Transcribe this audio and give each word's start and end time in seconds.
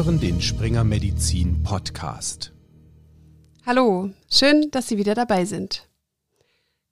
hören 0.00 0.18
den 0.18 0.40
Springer 0.40 0.82
Medizin 0.82 1.62
Podcast. 1.62 2.52
Hallo, 3.66 4.08
schön, 4.30 4.70
dass 4.70 4.88
Sie 4.88 4.96
wieder 4.96 5.14
dabei 5.14 5.44
sind. 5.44 5.90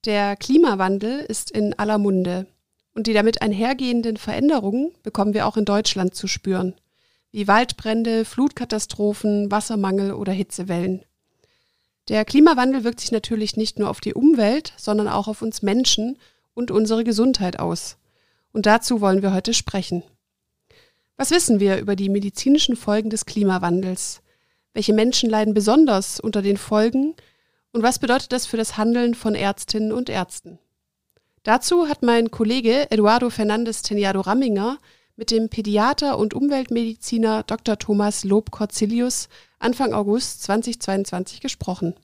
Der 0.05 0.37
Klimawandel 0.37 1.21
ist 1.21 1.51
in 1.51 1.73
aller 1.79 1.97
Munde 1.97 2.47
und 2.95 3.07
die 3.07 3.15
damit 3.15 3.41
einhergehenden 3.41 4.19
Veränderungen 4.19 4.93
bekommen 5.05 5.33
wir 5.33 5.47
auch 5.47 5.57
in 5.57 5.65
Deutschland 5.65 6.15
zu 6.15 6.27
spüren, 6.27 6.75
wie 7.33 7.49
Waldbrände, 7.49 8.27
Flutkatastrophen, 8.27 9.51
Wassermangel 9.51 10.13
oder 10.13 10.33
Hitzewellen. 10.33 11.03
Der 12.09 12.27
Klimawandel 12.27 12.85
wirkt 12.85 13.01
sich 13.01 13.11
natürlich 13.11 13.57
nicht 13.57 13.79
nur 13.79 13.89
auf 13.89 14.01
die 14.01 14.13
Umwelt, 14.13 14.75
sondern 14.77 15.09
auch 15.09 15.29
auf 15.29 15.41
uns 15.41 15.63
Menschen 15.63 16.19
und 16.53 16.71
unsere 16.71 17.05
Gesundheit 17.05 17.59
aus. 17.59 17.97
Und 18.53 18.67
dazu 18.67 19.01
wollen 19.01 19.23
wir 19.23 19.33
heute 19.33 19.55
sprechen. 19.55 20.03
Was 21.21 21.33
wissen 21.33 21.59
wir 21.59 21.79
über 21.79 21.97
die 21.97 22.09
medizinischen 22.09 22.77
Folgen 22.77 23.11
des 23.11 23.27
Klimawandels? 23.27 24.23
Welche 24.73 24.93
Menschen 24.93 25.29
leiden 25.29 25.53
besonders 25.53 26.21
unter 26.21 26.43
den 26.43 26.57
Folgen? 26.57 27.17
Und 27.73 27.83
was 27.83 27.99
bedeutet 27.99 28.31
das 28.31 28.47
für 28.47 28.57
das 28.57 28.77
Handeln 28.77 29.15
von 29.15 29.35
Ärztinnen 29.35 29.91
und 29.91 30.11
Ärzten? 30.11 30.61
Dazu 31.43 31.89
hat 31.89 32.05
mein 32.05 32.31
Kollege 32.31 32.89
Eduardo 32.93 33.31
Fernandes 33.31 33.83
Teniado 33.83 34.21
Ramminger 34.21 34.79
mit 35.17 35.33
dem 35.33 35.49
Pädiater 35.49 36.19
und 36.19 36.35
Umweltmediziner 36.35 37.43
Dr. 37.43 37.77
Thomas 37.81 38.23
Lob-Corzilius 38.23 39.29
Anfang 39.59 39.95
August 39.95 40.45
2022 40.45 41.41
gesprochen. 41.41 41.97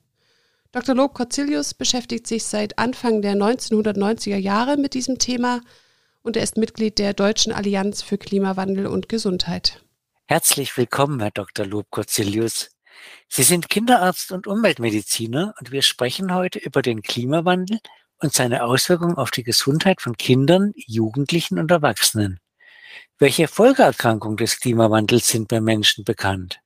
Dr. 0.72 0.96
Lob-Corzilius 0.96 1.74
beschäftigt 1.74 2.26
sich 2.26 2.42
seit 2.42 2.80
Anfang 2.80 3.22
der 3.22 3.36
1990er 3.36 4.38
Jahre 4.38 4.76
mit 4.76 4.94
diesem 4.94 5.18
Thema 5.18 5.60
und 6.24 6.36
er 6.36 6.42
ist 6.42 6.56
Mitglied 6.56 6.98
der 6.98 7.12
Deutschen 7.12 7.52
Allianz 7.52 8.02
für 8.02 8.18
Klimawandel 8.18 8.86
und 8.86 9.08
Gesundheit. 9.08 9.84
Herzlich 10.26 10.76
willkommen, 10.76 11.20
Herr 11.20 11.30
Dr. 11.30 11.66
Lob 11.66 11.90
Corzilius. 11.90 12.70
Sie 13.28 13.42
sind 13.42 13.68
Kinderarzt 13.68 14.32
und 14.32 14.46
Umweltmediziner 14.46 15.54
und 15.60 15.70
wir 15.70 15.82
sprechen 15.82 16.34
heute 16.34 16.58
über 16.58 16.80
den 16.80 17.02
Klimawandel 17.02 17.78
und 18.20 18.32
seine 18.32 18.64
Auswirkungen 18.64 19.16
auf 19.16 19.30
die 19.30 19.42
Gesundheit 19.42 20.00
von 20.00 20.16
Kindern, 20.16 20.72
Jugendlichen 20.74 21.58
und 21.58 21.70
Erwachsenen. 21.70 22.40
Welche 23.18 23.46
Folgeerkrankungen 23.46 24.38
des 24.38 24.58
Klimawandels 24.60 25.28
sind 25.28 25.48
bei 25.48 25.60
Menschen 25.60 26.04
bekannt? 26.04 26.60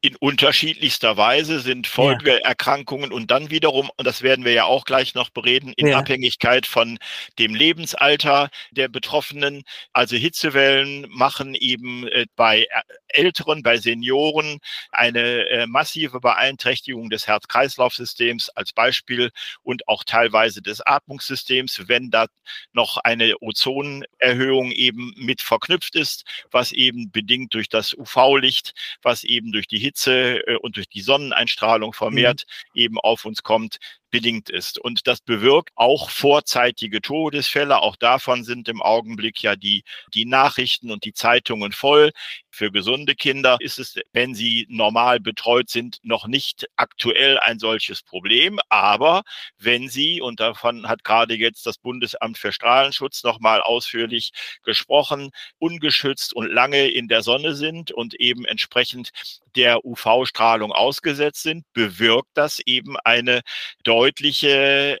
In 0.00 0.14
unterschiedlichster 0.16 1.16
Weise 1.16 1.58
sind 1.58 1.88
Folgeerkrankungen 1.88 3.10
ja. 3.10 3.16
und 3.16 3.32
dann 3.32 3.50
wiederum, 3.50 3.90
und 3.96 4.06
das 4.06 4.22
werden 4.22 4.44
wir 4.44 4.52
ja 4.52 4.64
auch 4.64 4.84
gleich 4.84 5.14
noch 5.14 5.30
bereden, 5.30 5.72
in 5.76 5.88
ja. 5.88 5.98
Abhängigkeit 5.98 6.66
von 6.66 6.98
dem 7.38 7.54
Lebensalter 7.54 8.48
der 8.70 8.88
Betroffenen. 8.88 9.64
Also 9.92 10.16
Hitzewellen 10.16 11.06
machen 11.10 11.56
eben 11.56 12.06
äh, 12.08 12.26
bei 12.36 12.68
Älteren, 13.08 13.64
bei 13.64 13.78
Senioren 13.78 14.58
eine 14.92 15.48
äh, 15.48 15.66
massive 15.66 16.20
Beeinträchtigung 16.20 17.10
des 17.10 17.26
Herz-Kreislauf-Systems 17.26 18.50
als 18.50 18.72
Beispiel 18.72 19.30
und 19.62 19.88
auch 19.88 20.04
teilweise 20.04 20.62
des 20.62 20.80
Atmungssystems, 20.86 21.88
wenn 21.88 22.10
da 22.10 22.26
noch 22.72 22.98
eine 22.98 23.34
Ozonerhöhung 23.40 24.70
eben 24.70 25.12
mit 25.16 25.40
verknüpft 25.42 25.96
ist, 25.96 26.24
was 26.52 26.70
eben 26.70 27.10
bedingt 27.10 27.54
durch 27.54 27.68
das 27.68 27.94
UV-Licht, 27.94 28.74
was 29.02 29.24
eben 29.24 29.50
durch 29.50 29.66
die 29.66 29.87
Hitze 29.88 30.46
äh, 30.46 30.56
und 30.56 30.76
durch 30.76 30.88
die 30.88 31.00
Sonneneinstrahlung 31.00 31.92
vermehrt 31.92 32.44
mhm. 32.72 32.80
eben 32.80 32.98
auf 32.98 33.24
uns 33.24 33.42
kommt, 33.42 33.78
bedingt 34.10 34.50
ist. 34.50 34.78
Und 34.78 35.06
das 35.06 35.20
bewirkt 35.20 35.70
auch 35.74 36.10
vorzeitige 36.10 37.00
Todesfälle. 37.00 37.80
Auch 37.80 37.96
davon 37.96 38.44
sind 38.44 38.68
im 38.68 38.82
Augenblick 38.82 39.42
ja 39.42 39.56
die, 39.56 39.84
die 40.14 40.24
Nachrichten 40.24 40.90
und 40.90 41.04
die 41.04 41.12
Zeitungen 41.12 41.72
voll. 41.72 42.12
Für 42.50 42.70
gesunde 42.72 43.14
Kinder 43.14 43.56
ist 43.60 43.78
es, 43.78 43.96
wenn 44.12 44.34
sie 44.34 44.66
normal 44.68 45.20
betreut 45.20 45.70
sind, 45.70 45.98
noch 46.02 46.26
nicht 46.26 46.66
aktuell 46.76 47.38
ein 47.38 47.58
solches 47.58 48.02
Problem. 48.02 48.58
Aber 48.68 49.22
wenn 49.58 49.88
sie, 49.88 50.20
und 50.20 50.40
davon 50.40 50.88
hat 50.88 51.04
gerade 51.04 51.34
jetzt 51.34 51.66
das 51.66 51.78
Bundesamt 51.78 52.38
für 52.38 52.52
Strahlenschutz 52.52 53.22
nochmal 53.22 53.60
ausführlich 53.60 54.32
gesprochen, 54.64 55.30
ungeschützt 55.58 56.32
und 56.32 56.48
lange 56.48 56.88
in 56.88 57.08
der 57.08 57.22
Sonne 57.22 57.54
sind 57.54 57.92
und 57.92 58.14
eben 58.14 58.44
entsprechend 58.44 59.10
der 59.54 59.84
UV-Strahlung 59.84 60.72
ausgesetzt 60.72 61.42
sind, 61.42 61.64
bewirkt 61.72 62.30
das 62.34 62.60
eben 62.60 62.96
eine 63.04 63.42
deutliche 63.84 63.97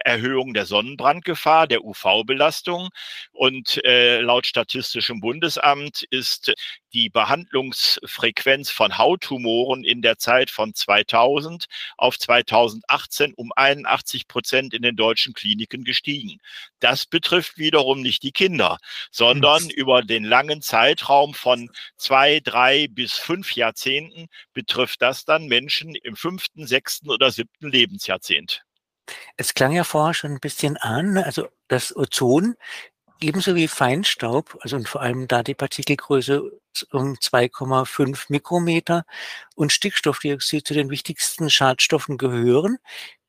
Erhöhung 0.04 0.54
der 0.54 0.66
Sonnenbrandgefahr, 0.66 1.66
der 1.66 1.84
UV-Belastung. 1.84 2.88
Und 3.32 3.84
äh, 3.84 4.20
laut 4.20 4.46
Statistischem 4.46 5.20
Bundesamt 5.20 6.04
ist 6.10 6.52
die 6.92 7.10
Behandlungsfrequenz 7.10 8.70
von 8.70 8.96
Hauttumoren 8.96 9.84
in 9.84 10.02
der 10.02 10.18
Zeit 10.18 10.50
von 10.50 10.74
2000 10.74 11.66
auf 11.96 12.18
2018 12.18 13.34
um 13.34 13.52
81 13.54 14.26
Prozent 14.26 14.74
in 14.74 14.82
den 14.82 14.96
deutschen 14.96 15.34
Kliniken 15.34 15.84
gestiegen. 15.84 16.38
Das 16.80 17.06
betrifft 17.06 17.58
wiederum 17.58 18.00
nicht 18.00 18.22
die 18.22 18.32
Kinder, 18.32 18.78
sondern 19.10 19.64
mhm. 19.64 19.70
über 19.70 20.02
den 20.02 20.24
langen 20.24 20.62
Zeitraum 20.62 21.34
von 21.34 21.70
zwei, 21.96 22.40
drei 22.40 22.88
bis 22.88 23.12
fünf 23.12 23.52
Jahrzehnten 23.52 24.28
betrifft 24.52 25.02
das 25.02 25.24
dann 25.24 25.46
Menschen 25.46 25.94
im 25.94 26.16
fünften, 26.16 26.66
sechsten 26.66 27.10
oder 27.10 27.30
siebten 27.30 27.70
Lebensjahrzehnt. 27.70 28.62
Es 29.36 29.54
klang 29.54 29.72
ja 29.72 29.84
vorher 29.84 30.14
schon 30.14 30.32
ein 30.32 30.40
bisschen 30.40 30.76
an, 30.76 31.18
also 31.18 31.48
das 31.68 31.94
Ozon 31.96 32.56
ebenso 33.20 33.54
wie 33.54 33.68
Feinstaub, 33.68 34.56
also 34.60 34.76
und 34.76 34.88
vor 34.88 35.00
allem 35.02 35.28
da 35.28 35.42
die 35.42 35.54
Partikelgröße 35.54 36.42
um 36.92 37.14
2,5 37.14 38.26
Mikrometer 38.28 39.04
und 39.56 39.72
Stickstoffdioxid 39.72 40.66
zu 40.66 40.74
den 40.74 40.90
wichtigsten 40.90 41.50
Schadstoffen 41.50 42.18
gehören. 42.18 42.78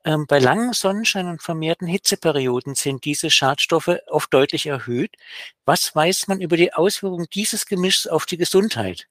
Ähm, 0.05 0.25
bei 0.27 0.39
langem 0.39 0.73
Sonnenschein 0.73 1.27
und 1.27 1.41
vermehrten 1.41 1.87
Hitzeperioden 1.87 2.75
sind 2.75 3.05
diese 3.05 3.29
Schadstoffe 3.29 3.97
oft 4.07 4.33
deutlich 4.33 4.67
erhöht. 4.67 5.15
Was 5.65 5.93
weiß 5.95 6.27
man 6.27 6.41
über 6.41 6.57
die 6.57 6.73
Auswirkungen 6.73 7.27
dieses 7.33 7.65
Gemischs 7.65 8.07
auf 8.07 8.25
die 8.25 8.37
Gesundheit? 8.37 9.07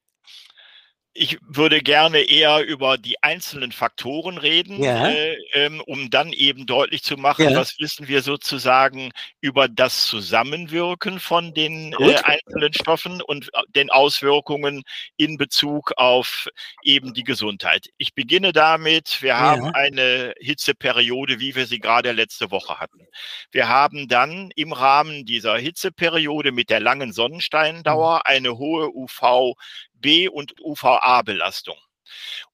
Ich 1.15 1.39
würde 1.43 1.83
gerne 1.83 2.21
eher 2.21 2.65
über 2.65 2.97
die 2.97 3.23
einzelnen 3.23 3.73
Faktoren 3.73 4.39
reden, 4.39 4.83
ja. 4.83 5.09
äh, 5.09 5.37
ähm, 5.53 5.81
um 5.85 6.11
dann 6.11 6.33
eben 6.33 6.67
deutlich 6.67 7.03
zu 7.03 7.17
machen, 7.17 7.51
ja. 7.51 7.57
was 7.57 7.79
wissen 7.81 8.09
wir 8.09 8.23
sozusagen 8.23 9.11
über 9.41 9.69
das 9.69 10.07
Zusammenwirken 10.07 11.19
von 11.19 11.55
den 11.55 11.93
äh, 11.99 12.17
einzelnen 12.23 12.73
Stoffen 12.73 13.21
und 13.21 13.49
äh, 13.55 13.63
den 13.75 13.91
Auswirkungen 13.91 14.83
in 15.17 15.37
Bezug 15.39 15.93
auf 15.97 16.49
eben 16.85 17.15
die 17.15 17.25
Gesundheit. 17.25 17.89
Ich 17.99 18.15
beginne 18.15 18.53
damit, 18.53 19.21
wir 19.21 19.31
ja. 19.31 19.39
haben 19.39 19.75
eine 19.75 20.35
Hitzeperiode, 20.39 21.41
wie 21.41 21.55
wir 21.57 21.67
sie 21.67 21.81
gerade 21.81 22.13
letzte 22.13 22.51
Woche 22.51 22.79
hatten. 22.79 23.07
Wir 23.51 23.69
haben 23.69 24.09
dann 24.09 24.51
im 24.55 24.73
Rahmen 24.73 25.25
dieser 25.25 25.59
Hitzeperiode 25.59 26.53
mit 26.53 26.71
der 26.71 26.81
langen 26.81 27.13
Sonnensteindauer 27.13 28.17
mhm. 28.17 28.23
eine 28.25 28.59
hohe 28.59 28.91
UV 28.95 29.55
B- 30.01 30.29
und 30.29 30.55
UVA-Belastung. 30.61 31.77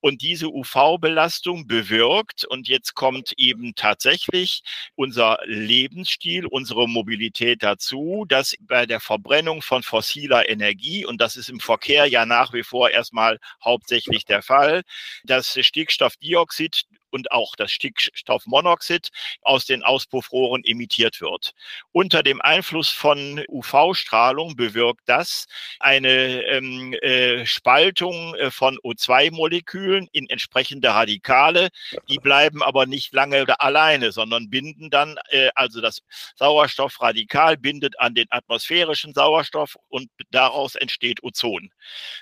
Und 0.01 0.23
diese 0.23 0.49
UV-Belastung 0.49 1.67
bewirkt, 1.67 2.45
und 2.45 2.69
jetzt 2.69 2.95
kommt 2.95 3.33
eben 3.37 3.75
tatsächlich 3.75 4.63
unser 4.95 5.39
Lebensstil, 5.45 6.47
unsere 6.47 6.89
Mobilität 6.89 7.63
dazu, 7.63 8.25
dass 8.29 8.55
bei 8.61 8.87
der 8.87 9.01
Verbrennung 9.01 9.63
von 9.63 9.83
fossiler 9.83 10.49
Energie, 10.49 11.07
und 11.07 11.21
das 11.21 11.37
ist 11.37 11.49
im 11.49 11.61
Verkehr 11.61 12.07
ja 12.07 12.27
nach 12.27 12.53
wie 12.53 12.63
vor 12.63 12.91
erstmal 12.91 13.39
hauptsächlich 13.63 14.25
der 14.25 14.43
Fall, 14.43 14.83
das 15.25 15.57
Stickstoffdioxid 15.59 16.83
und 17.15 17.31
auch 17.31 17.55
das 17.55 17.71
Stickstoffmonoxid 17.71 19.11
aus 19.43 19.67
den 19.67 19.85
Auspuffrohren 19.85 20.65
emittiert 20.65 21.21
wird. 21.21 21.53
Unter 21.93 22.25
dem 22.25 22.43
Einfluss 22.43 22.91
von 22.91 23.45
UV-Strahlung 23.49 24.57
bewirkt 24.57 25.03
das 25.07 25.47
eine 25.79 26.43
ähm, 26.43 26.93
äh, 26.95 27.47
Spaltung 27.47 28.35
äh, 28.35 28.51
von 28.51 28.79
O2-Molekülen 28.79 30.09
in 30.11 30.29
entsprechende 30.29 30.89
Radikale. 30.89 31.69
Die 32.09 32.19
bleiben 32.19 32.65
aber 32.65 32.87
nicht 32.87 33.15
lange 33.15 33.45
alleine, 33.61 34.11
sondern 34.11 34.51
binden 34.51 34.91
dann, 34.91 35.17
äh, 35.29 35.51
also 35.55 35.81
das 35.81 36.03
Sauerstoffradikal 36.35 37.57
bindet 37.57 37.99
an 38.01 38.17
den 38.17 38.27
atmosphärischen 38.31 39.15
Sauerstoff 39.15 39.77
und 39.89 40.11
daraus 40.33 40.75
entsteht 40.75 41.23
Ozon. 41.23 41.71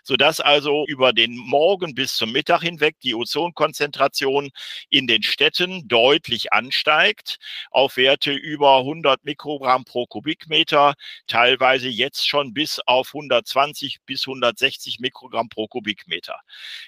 Sodass 0.03 0.41
also 0.41 0.85
über 0.87 1.15
den 1.15 1.35
Morgen 1.35 1.95
bis 1.95 2.15
zum 2.15 2.33
Mittag 2.33 2.61
hinweg 2.61 3.01
die 3.01 3.15
Ozonkonzentration 3.15 4.51
in 4.89 5.07
den 5.07 5.23
Städten 5.23 5.89
deutlich 5.89 6.53
ansteigt 6.53 7.39
auf 7.71 7.97
Werte 7.97 8.33
über 8.33 8.79
100 8.79 9.25
Mikrogramm 9.25 9.85
pro 9.85 10.07
Kubikmeter, 10.07 10.95
teilweise 11.27 11.89
jetzt 11.89 12.27
schon 12.27 12.55
bis 12.55 12.81
auf 12.87 13.09
120 13.09 13.99
bis 14.07 14.27
160 14.27 15.01
Mikrogramm 15.01 15.49
pro 15.49 15.67
Kubikmeter. 15.69 16.41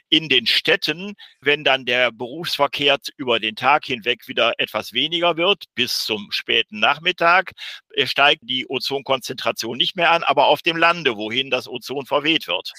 In 0.08 0.28
den 0.28 0.46
Städten, 0.46 1.14
wenn 1.40 1.64
dann 1.64 1.84
der 1.84 2.12
Berufsverkehr 2.12 2.94
über 3.16 3.40
den 3.40 3.56
Tag 3.56 3.86
hinweg 3.86 4.28
wieder 4.28 4.54
etwas 4.58 4.92
weniger 4.92 5.36
wird, 5.36 5.64
bis 5.74 6.04
zum 6.04 6.30
späten 6.30 6.78
Nachmittag, 6.78 7.52
äh, 7.94 8.06
steigt 8.06 8.42
die 8.44 8.66
Ozonkonzentration 8.68 9.76
nicht 9.76 9.96
mehr 9.96 10.10
an, 10.10 10.22
aber 10.22 10.46
auf 10.46 10.62
dem 10.62 10.76
Lande, 10.76 11.16
wohin 11.16 11.50
das 11.50 11.68
Ozon 11.68 12.06
verweht 12.06 12.46
wird. 12.46 12.72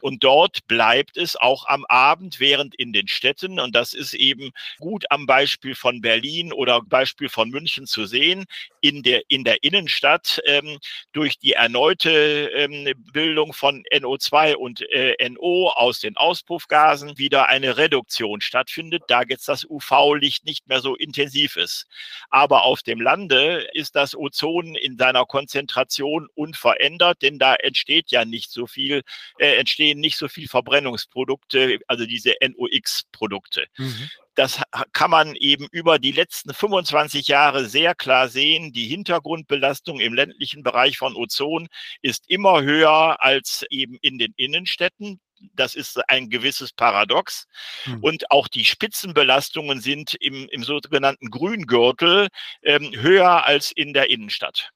Und 0.00 0.24
dort 0.24 0.66
bleibt 0.66 1.16
es 1.16 1.36
auch 1.36 1.66
am 1.66 1.84
Abend, 1.88 2.40
während 2.40 2.74
in 2.74 2.92
den 2.92 3.08
Städten, 3.08 3.60
und 3.60 3.74
das 3.74 3.92
ist 3.92 4.14
eben 4.14 4.49
gut 4.78 5.04
am 5.10 5.26
Beispiel 5.26 5.74
von 5.74 6.00
Berlin 6.00 6.52
oder 6.52 6.80
Beispiel 6.82 7.28
von 7.28 7.50
München 7.50 7.86
zu 7.86 8.06
sehen, 8.06 8.44
in 8.80 9.02
der, 9.02 9.22
in 9.28 9.44
der 9.44 9.62
Innenstadt 9.62 10.40
ähm, 10.46 10.78
durch 11.12 11.38
die 11.38 11.52
erneute 11.52 12.10
ähm, 12.10 12.92
Bildung 13.12 13.52
von 13.52 13.82
NO2 13.92 14.54
und 14.54 14.82
äh, 14.90 15.16
NO 15.28 15.68
aus 15.68 16.00
den 16.00 16.16
Auspuffgasen 16.16 17.18
wieder 17.18 17.48
eine 17.48 17.76
Reduktion 17.76 18.40
stattfindet, 18.40 19.02
da 19.08 19.22
jetzt 19.22 19.48
das 19.48 19.64
UV-Licht 19.68 20.44
nicht 20.44 20.68
mehr 20.68 20.80
so 20.80 20.94
intensiv 20.94 21.56
ist. 21.56 21.86
Aber 22.30 22.64
auf 22.64 22.82
dem 22.82 23.00
Lande 23.00 23.68
ist 23.72 23.96
das 23.96 24.14
Ozon 24.14 24.74
in 24.74 24.96
seiner 24.98 25.26
Konzentration 25.26 26.28
unverändert, 26.34 27.22
denn 27.22 27.38
da 27.38 27.54
entsteht 27.54 28.10
ja 28.10 28.24
nicht 28.24 28.50
so 28.50 28.66
viel, 28.66 29.02
äh, 29.38 29.56
entstehen 29.56 30.00
nicht 30.00 30.16
so 30.16 30.28
viel 30.28 30.48
Verbrennungsprodukte, 30.48 31.78
also 31.86 32.06
diese 32.06 32.34
NOx-Produkte. 32.40 33.66
Mhm. 33.76 34.10
Das 34.40 34.62
kann 34.94 35.10
man 35.10 35.36
eben 35.36 35.66
über 35.70 35.98
die 35.98 36.12
letzten 36.12 36.54
25 36.54 37.28
Jahre 37.28 37.66
sehr 37.66 37.94
klar 37.94 38.30
sehen. 38.30 38.72
Die 38.72 38.86
Hintergrundbelastung 38.86 40.00
im 40.00 40.14
ländlichen 40.14 40.62
Bereich 40.62 40.96
von 40.96 41.14
Ozon 41.14 41.68
ist 42.00 42.24
immer 42.26 42.62
höher 42.62 43.22
als 43.22 43.66
eben 43.68 43.98
in 44.00 44.18
den 44.18 44.32
Innenstädten. 44.38 45.20
Das 45.52 45.74
ist 45.74 46.00
ein 46.08 46.30
gewisses 46.30 46.72
Paradox. 46.72 47.48
Hm. 47.82 48.02
Und 48.02 48.30
auch 48.30 48.48
die 48.48 48.64
Spitzenbelastungen 48.64 49.82
sind 49.82 50.14
im, 50.14 50.48
im 50.48 50.64
sogenannten 50.64 51.28
Grüngürtel 51.28 52.28
ähm, 52.62 52.92
höher 52.96 53.44
als 53.44 53.72
in 53.72 53.92
der 53.92 54.08
Innenstadt. 54.08 54.70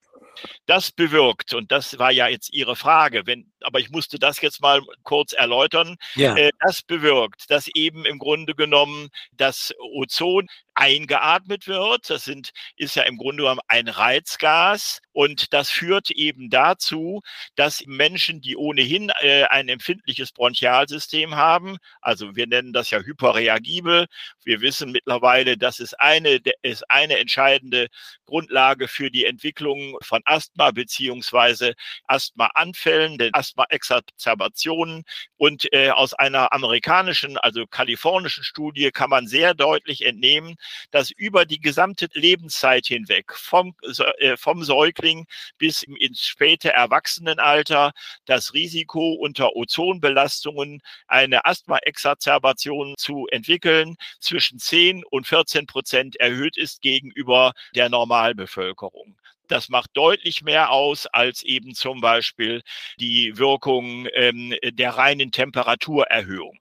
Das 0.66 0.92
bewirkt, 0.92 1.54
und 1.54 1.72
das 1.72 1.98
war 1.98 2.10
ja 2.10 2.28
jetzt 2.28 2.52
Ihre 2.52 2.76
Frage, 2.76 3.26
wenn, 3.26 3.52
aber 3.60 3.80
ich 3.80 3.90
musste 3.90 4.18
das 4.18 4.40
jetzt 4.40 4.60
mal 4.60 4.80
kurz 5.02 5.32
erläutern, 5.32 5.96
ja. 6.14 6.36
äh, 6.36 6.50
das 6.60 6.82
bewirkt, 6.82 7.50
dass 7.50 7.68
eben 7.74 8.04
im 8.04 8.18
Grunde 8.18 8.54
genommen 8.54 9.08
das 9.32 9.72
Ozon 9.78 10.48
eingeatmet 10.74 11.66
wird. 11.66 12.10
Das 12.10 12.24
sind, 12.24 12.50
ist 12.76 12.96
ja 12.96 13.04
im 13.04 13.16
Grunde 13.16 13.44
genommen 13.44 13.60
ein 13.68 13.88
Reizgas. 13.88 15.00
Und 15.12 15.52
das 15.52 15.70
führt 15.70 16.10
eben 16.10 16.50
dazu, 16.50 17.22
dass 17.54 17.84
Menschen, 17.86 18.40
die 18.40 18.56
ohnehin 18.56 19.12
äh, 19.20 19.44
ein 19.44 19.68
empfindliches 19.68 20.32
Bronchialsystem 20.32 21.36
haben, 21.36 21.78
also 22.00 22.34
wir 22.34 22.46
nennen 22.48 22.72
das 22.72 22.90
ja 22.90 22.98
hyperreagibel, 22.98 24.06
wir 24.44 24.60
wissen 24.60 24.90
mittlerweile, 24.90 25.56
das 25.56 25.78
ist 25.78 25.98
eine, 26.00 26.40
ist 26.62 26.90
eine 26.90 27.18
entscheidende 27.18 27.88
Grundlage 28.26 28.88
für 28.88 29.10
die 29.10 29.24
Entwicklung 29.24 29.96
von 30.02 30.22
Asthma 30.24 30.70
beziehungsweise 30.70 31.74
Asthmaanfällen, 32.06 33.18
den 33.18 33.34
Asthma-Exacerbationen 33.34 35.04
und 35.36 35.72
äh, 35.72 35.90
aus 35.90 36.14
einer 36.14 36.52
amerikanischen, 36.52 37.38
also 37.38 37.66
kalifornischen 37.66 38.44
Studie 38.44 38.90
kann 38.90 39.10
man 39.10 39.26
sehr 39.26 39.54
deutlich 39.54 40.04
entnehmen, 40.04 40.56
dass 40.90 41.10
über 41.10 41.44
die 41.44 41.60
gesamte 41.60 42.08
Lebenszeit 42.12 42.86
hinweg, 42.86 43.32
vom, 43.34 43.74
äh, 44.18 44.36
vom 44.36 44.62
Säugling 44.64 45.26
bis 45.58 45.82
ins 45.82 46.26
späte 46.26 46.72
Erwachsenenalter, 46.72 47.92
das 48.26 48.54
Risiko 48.54 49.12
unter 49.14 49.54
Ozonbelastungen 49.56 50.80
eine 51.06 51.44
Asthma-Exacerbation 51.44 52.94
zu 52.96 53.26
entwickeln 53.30 53.96
zwischen 54.20 54.58
10 54.58 55.04
und 55.04 55.26
14 55.26 55.66
Prozent 55.66 56.16
erhöht 56.16 56.56
ist 56.56 56.82
gegenüber 56.82 57.52
der 57.74 57.88
Normalbevölkerung. 57.88 59.16
Das 59.48 59.68
macht 59.68 59.90
deutlich 59.94 60.42
mehr 60.42 60.70
aus 60.70 61.06
als 61.06 61.42
eben 61.42 61.74
zum 61.74 62.00
Beispiel 62.00 62.62
die 62.98 63.36
Wirkung 63.36 64.06
ähm, 64.14 64.54
der 64.64 64.90
reinen 64.96 65.32
Temperaturerhöhung. 65.32 66.58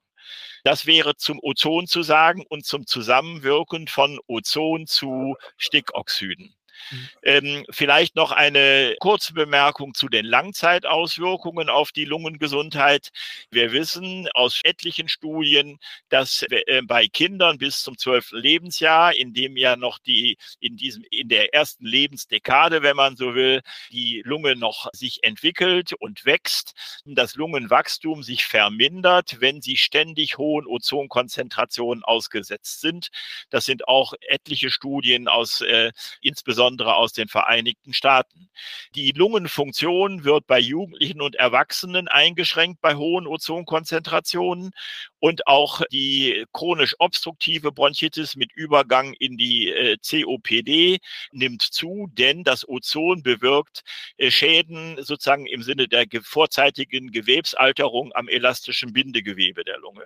Das 0.64 0.86
wäre 0.86 1.16
zum 1.16 1.38
Ozon 1.42 1.86
zu 1.86 2.02
sagen 2.02 2.44
und 2.48 2.64
zum 2.64 2.86
Zusammenwirken 2.86 3.86
von 3.86 4.18
Ozon 4.26 4.86
zu 4.86 5.36
Stickoxiden. 5.58 6.54
Mhm. 6.90 7.08
Ähm, 7.22 7.66
vielleicht 7.70 8.16
noch 8.16 8.32
eine 8.32 8.96
kurze 9.00 9.32
Bemerkung 9.32 9.94
zu 9.94 10.08
den 10.08 10.24
Langzeitauswirkungen 10.24 11.68
auf 11.68 11.92
die 11.92 12.04
Lungengesundheit. 12.04 13.10
Wir 13.50 13.72
wissen 13.72 14.28
aus 14.34 14.60
etlichen 14.64 15.08
Studien, 15.08 15.78
dass 16.08 16.42
äh, 16.50 16.82
bei 16.82 17.06
Kindern 17.06 17.58
bis 17.58 17.82
zum 17.82 17.98
zwölften 17.98 18.38
Lebensjahr, 18.38 19.14
in 19.14 19.32
dem 19.32 19.56
ja 19.56 19.76
noch 19.76 19.98
die 19.98 20.36
in 20.60 20.76
diesem 20.76 21.04
in 21.10 21.28
der 21.28 21.54
ersten 21.54 21.86
Lebensdekade, 21.86 22.82
wenn 22.82 22.96
man 22.96 23.16
so 23.16 23.34
will, 23.34 23.62
die 23.90 24.22
Lunge 24.24 24.56
noch 24.56 24.88
sich 24.92 25.22
entwickelt 25.22 25.92
und 25.94 26.24
wächst, 26.24 26.72
das 27.04 27.34
Lungenwachstum 27.34 28.22
sich 28.22 28.44
vermindert, 28.44 29.40
wenn 29.40 29.60
sie 29.62 29.76
ständig 29.76 30.38
hohen 30.38 30.66
Ozonkonzentrationen 30.66 32.04
ausgesetzt 32.04 32.80
sind. 32.80 33.08
Das 33.50 33.64
sind 33.64 33.88
auch 33.88 34.14
etliche 34.20 34.70
Studien 34.70 35.28
aus 35.28 35.60
äh, 35.60 35.92
insbesondere 36.20 36.73
insbesondere 36.74 36.96
aus 36.96 37.12
den 37.12 37.28
Vereinigten 37.28 37.92
Staaten. 37.92 38.48
Die 38.94 39.12
Lungenfunktion 39.12 40.24
wird 40.24 40.46
bei 40.46 40.58
Jugendlichen 40.58 41.20
und 41.20 41.36
Erwachsenen 41.36 42.08
eingeschränkt 42.08 42.80
bei 42.80 42.96
hohen 42.96 43.26
Ozonkonzentrationen 43.26 44.72
und 45.20 45.46
auch 45.46 45.82
die 45.92 46.44
chronisch 46.52 46.94
obstruktive 46.98 47.72
Bronchitis 47.72 48.36
mit 48.36 48.52
Übergang 48.52 49.14
in 49.14 49.36
die 49.36 49.70
äh, 49.70 49.96
COPD 49.98 50.98
nimmt 51.32 51.62
zu, 51.62 52.08
denn 52.12 52.44
das 52.44 52.68
Ozon 52.68 53.22
bewirkt 53.22 53.82
äh, 54.16 54.30
Schäden 54.30 55.02
sozusagen 55.02 55.46
im 55.46 55.62
Sinne 55.62 55.88
der 55.88 56.06
vorzeitigen 56.22 57.10
Gewebsalterung 57.10 58.12
am 58.14 58.28
elastischen 58.28 58.92
Bindegewebe 58.92 59.64
der 59.64 59.78
Lunge. 59.78 60.04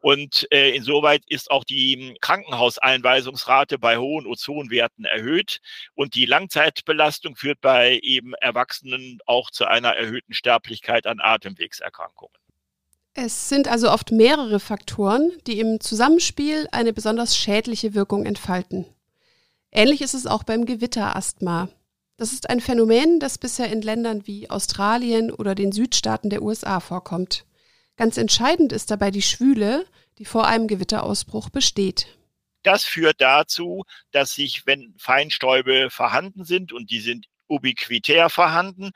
Und 0.00 0.48
äh, 0.50 0.70
insoweit 0.74 1.22
ist 1.28 1.50
auch 1.50 1.64
die 1.64 2.16
Krankenhauseinweisungsrate 2.20 3.78
bei 3.78 3.98
hohen 3.98 4.26
Ozonwerten 4.26 5.04
erhöht 5.04 5.60
und 5.94 6.14
die 6.14 6.26
Langzeitbelastung 6.26 7.36
führt 7.36 7.60
bei 7.60 7.98
eben 8.02 8.34
Erwachsenen 8.34 9.18
auch 9.26 9.50
zu 9.50 9.66
einer 9.66 9.90
erhöhten 9.90 10.34
Sterblichkeit 10.34 11.06
an 11.06 11.20
Atemwegserkrankungen. 11.20 12.36
Es 13.14 13.48
sind 13.48 13.68
also 13.68 13.90
oft 13.90 14.10
mehrere 14.10 14.58
Faktoren, 14.58 15.30
die 15.46 15.60
im 15.60 15.80
Zusammenspiel 15.80 16.66
eine 16.72 16.92
besonders 16.92 17.36
schädliche 17.36 17.94
Wirkung 17.94 18.24
entfalten. 18.24 18.86
Ähnlich 19.70 20.00
ist 20.00 20.14
es 20.14 20.26
auch 20.26 20.44
beim 20.44 20.64
Gewitterasthma. 20.64 21.68
Das 22.16 22.32
ist 22.32 22.48
ein 22.48 22.60
Phänomen, 22.60 23.20
das 23.20 23.36
bisher 23.38 23.70
in 23.70 23.82
Ländern 23.82 24.26
wie 24.26 24.48
Australien 24.48 25.30
oder 25.30 25.54
den 25.54 25.72
Südstaaten 25.72 26.30
der 26.30 26.42
USA 26.42 26.80
vorkommt. 26.80 27.44
Ganz 27.96 28.16
entscheidend 28.16 28.72
ist 28.72 28.90
dabei 28.90 29.10
die 29.10 29.22
Schwüle, 29.22 29.84
die 30.18 30.24
vor 30.24 30.46
einem 30.46 30.66
Gewitterausbruch 30.66 31.50
besteht. 31.50 32.06
Das 32.62 32.84
führt 32.84 33.20
dazu, 33.20 33.84
dass 34.12 34.34
sich, 34.34 34.66
wenn 34.66 34.94
Feinstäube 34.98 35.90
vorhanden 35.90 36.44
sind 36.44 36.72
und 36.72 36.90
die 36.90 37.00
sind 37.00 37.26
ubiquitär 37.48 38.30
vorhanden, 38.30 38.92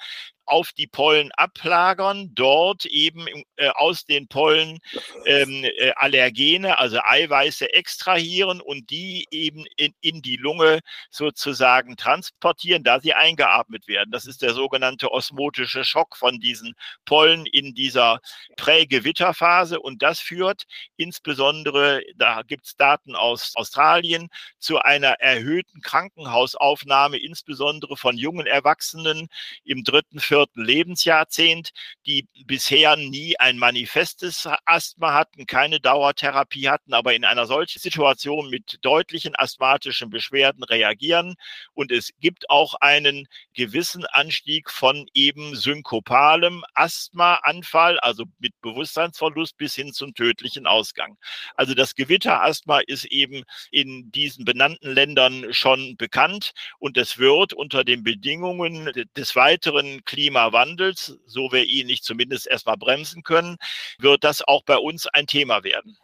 auf 0.46 0.72
die 0.72 0.86
Pollen 0.86 1.32
ablagern, 1.32 2.30
dort 2.34 2.84
eben 2.86 3.26
äh, 3.56 3.68
aus 3.70 4.04
den 4.04 4.28
Pollen 4.28 4.78
ähm, 5.24 5.64
äh, 5.64 5.92
Allergene, 5.96 6.78
also 6.78 7.00
Eiweiße 7.02 7.72
extrahieren 7.74 8.60
und 8.60 8.90
die 8.90 9.26
eben 9.30 9.64
in, 9.76 9.92
in 10.00 10.22
die 10.22 10.36
Lunge 10.36 10.80
sozusagen 11.10 11.96
transportieren, 11.96 12.84
da 12.84 13.00
sie 13.00 13.12
eingeatmet 13.12 13.88
werden. 13.88 14.12
Das 14.12 14.26
ist 14.26 14.42
der 14.42 14.54
sogenannte 14.54 15.10
osmotische 15.10 15.84
Schock 15.84 16.16
von 16.16 16.38
diesen 16.38 16.74
Pollen 17.04 17.46
in 17.46 17.74
dieser 17.74 18.20
Prägewitterphase 18.56 19.80
und 19.80 20.02
das 20.02 20.20
führt 20.20 20.64
insbesondere, 20.96 22.02
da 22.16 22.42
gibt 22.42 22.66
es 22.66 22.76
Daten 22.76 23.16
aus 23.16 23.52
Australien, 23.56 24.28
zu 24.58 24.78
einer 24.78 25.20
erhöhten 25.20 25.80
Krankenhausaufnahme, 25.80 27.18
insbesondere 27.18 27.96
von 27.96 28.16
jungen 28.16 28.46
Erwachsenen 28.46 29.28
im 29.64 29.82
dritten, 29.82 30.20
vierten 30.20 30.35
vierten 30.36 30.64
Lebensjahrzehnt, 30.64 31.70
die 32.04 32.28
bisher 32.44 32.96
nie 32.96 33.38
ein 33.38 33.56
manifestes 33.56 34.46
Asthma 34.66 35.14
hatten, 35.14 35.46
keine 35.46 35.80
Dauertherapie 35.80 36.68
hatten, 36.68 36.92
aber 36.92 37.14
in 37.14 37.24
einer 37.24 37.46
solchen 37.46 37.78
Situation 37.78 38.50
mit 38.50 38.78
deutlichen 38.82 39.34
asthmatischen 39.34 40.10
Beschwerden 40.10 40.62
reagieren. 40.62 41.36
Und 41.72 41.90
es 41.90 42.10
gibt 42.20 42.50
auch 42.50 42.74
einen 42.74 43.28
gewissen 43.54 44.04
Anstieg 44.04 44.70
von 44.70 45.08
eben 45.14 45.56
synkopalem 45.56 46.64
Asthmaanfall, 46.74 47.98
also 48.00 48.24
mit 48.38 48.52
Bewusstseinsverlust 48.60 49.56
bis 49.56 49.74
hin 49.74 49.94
zum 49.94 50.12
tödlichen 50.12 50.66
Ausgang. 50.66 51.16
Also 51.54 51.72
das 51.72 51.94
Gewitterasthma 51.94 52.80
ist 52.80 53.06
eben 53.06 53.44
in 53.70 54.12
diesen 54.12 54.44
benannten 54.44 54.90
Ländern 54.90 55.54
schon 55.54 55.96
bekannt 55.96 56.52
und 56.78 56.98
es 56.98 57.16
wird 57.16 57.54
unter 57.54 57.84
den 57.84 58.02
Bedingungen 58.02 58.92
des 59.16 59.34
weiteren 59.34 60.04
Klimawandels, 60.26 61.18
so 61.24 61.52
wir 61.52 61.64
ihn 61.64 61.86
nicht 61.86 62.02
zumindest 62.02 62.48
erstmal 62.48 62.76
bremsen 62.76 63.22
können, 63.22 63.58
wird 63.98 64.24
das 64.24 64.42
auch 64.42 64.64
bei 64.64 64.76
uns 64.76 65.06
ein 65.06 65.28
Thema 65.28 65.62
werden. 65.62 65.96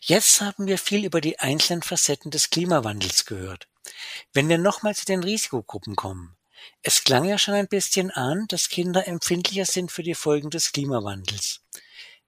Jetzt 0.00 0.42
haben 0.42 0.66
wir 0.66 0.76
viel 0.76 1.06
über 1.06 1.22
die 1.22 1.38
einzelnen 1.38 1.82
Facetten 1.82 2.30
des 2.30 2.50
Klimawandels 2.50 3.24
gehört. 3.24 3.66
Wenn 4.34 4.50
wir 4.50 4.58
nochmal 4.58 4.94
zu 4.94 5.06
den 5.06 5.24
Risikogruppen 5.24 5.96
kommen, 5.96 6.36
es 6.82 7.04
klang 7.04 7.24
ja 7.24 7.38
schon 7.38 7.54
ein 7.54 7.68
bisschen 7.68 8.10
an, 8.10 8.44
dass 8.48 8.68
Kinder 8.68 9.08
empfindlicher 9.08 9.64
sind 9.64 9.90
für 9.90 10.02
die 10.02 10.14
Folgen 10.14 10.50
des 10.50 10.72
Klimawandels. 10.72 11.62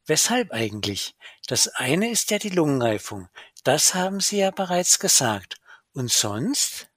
Weshalb 0.06 0.52
eigentlich? 0.52 1.14
Das 1.48 1.68
eine 1.68 2.10
ist 2.10 2.30
ja 2.30 2.38
die 2.38 2.48
Lungenreifung. 2.48 3.28
Das 3.62 3.94
haben 3.94 4.20
Sie 4.20 4.38
ja 4.38 4.50
bereits 4.50 4.98
gesagt. 4.98 5.56
Und 5.92 6.10
sonst? 6.10 6.89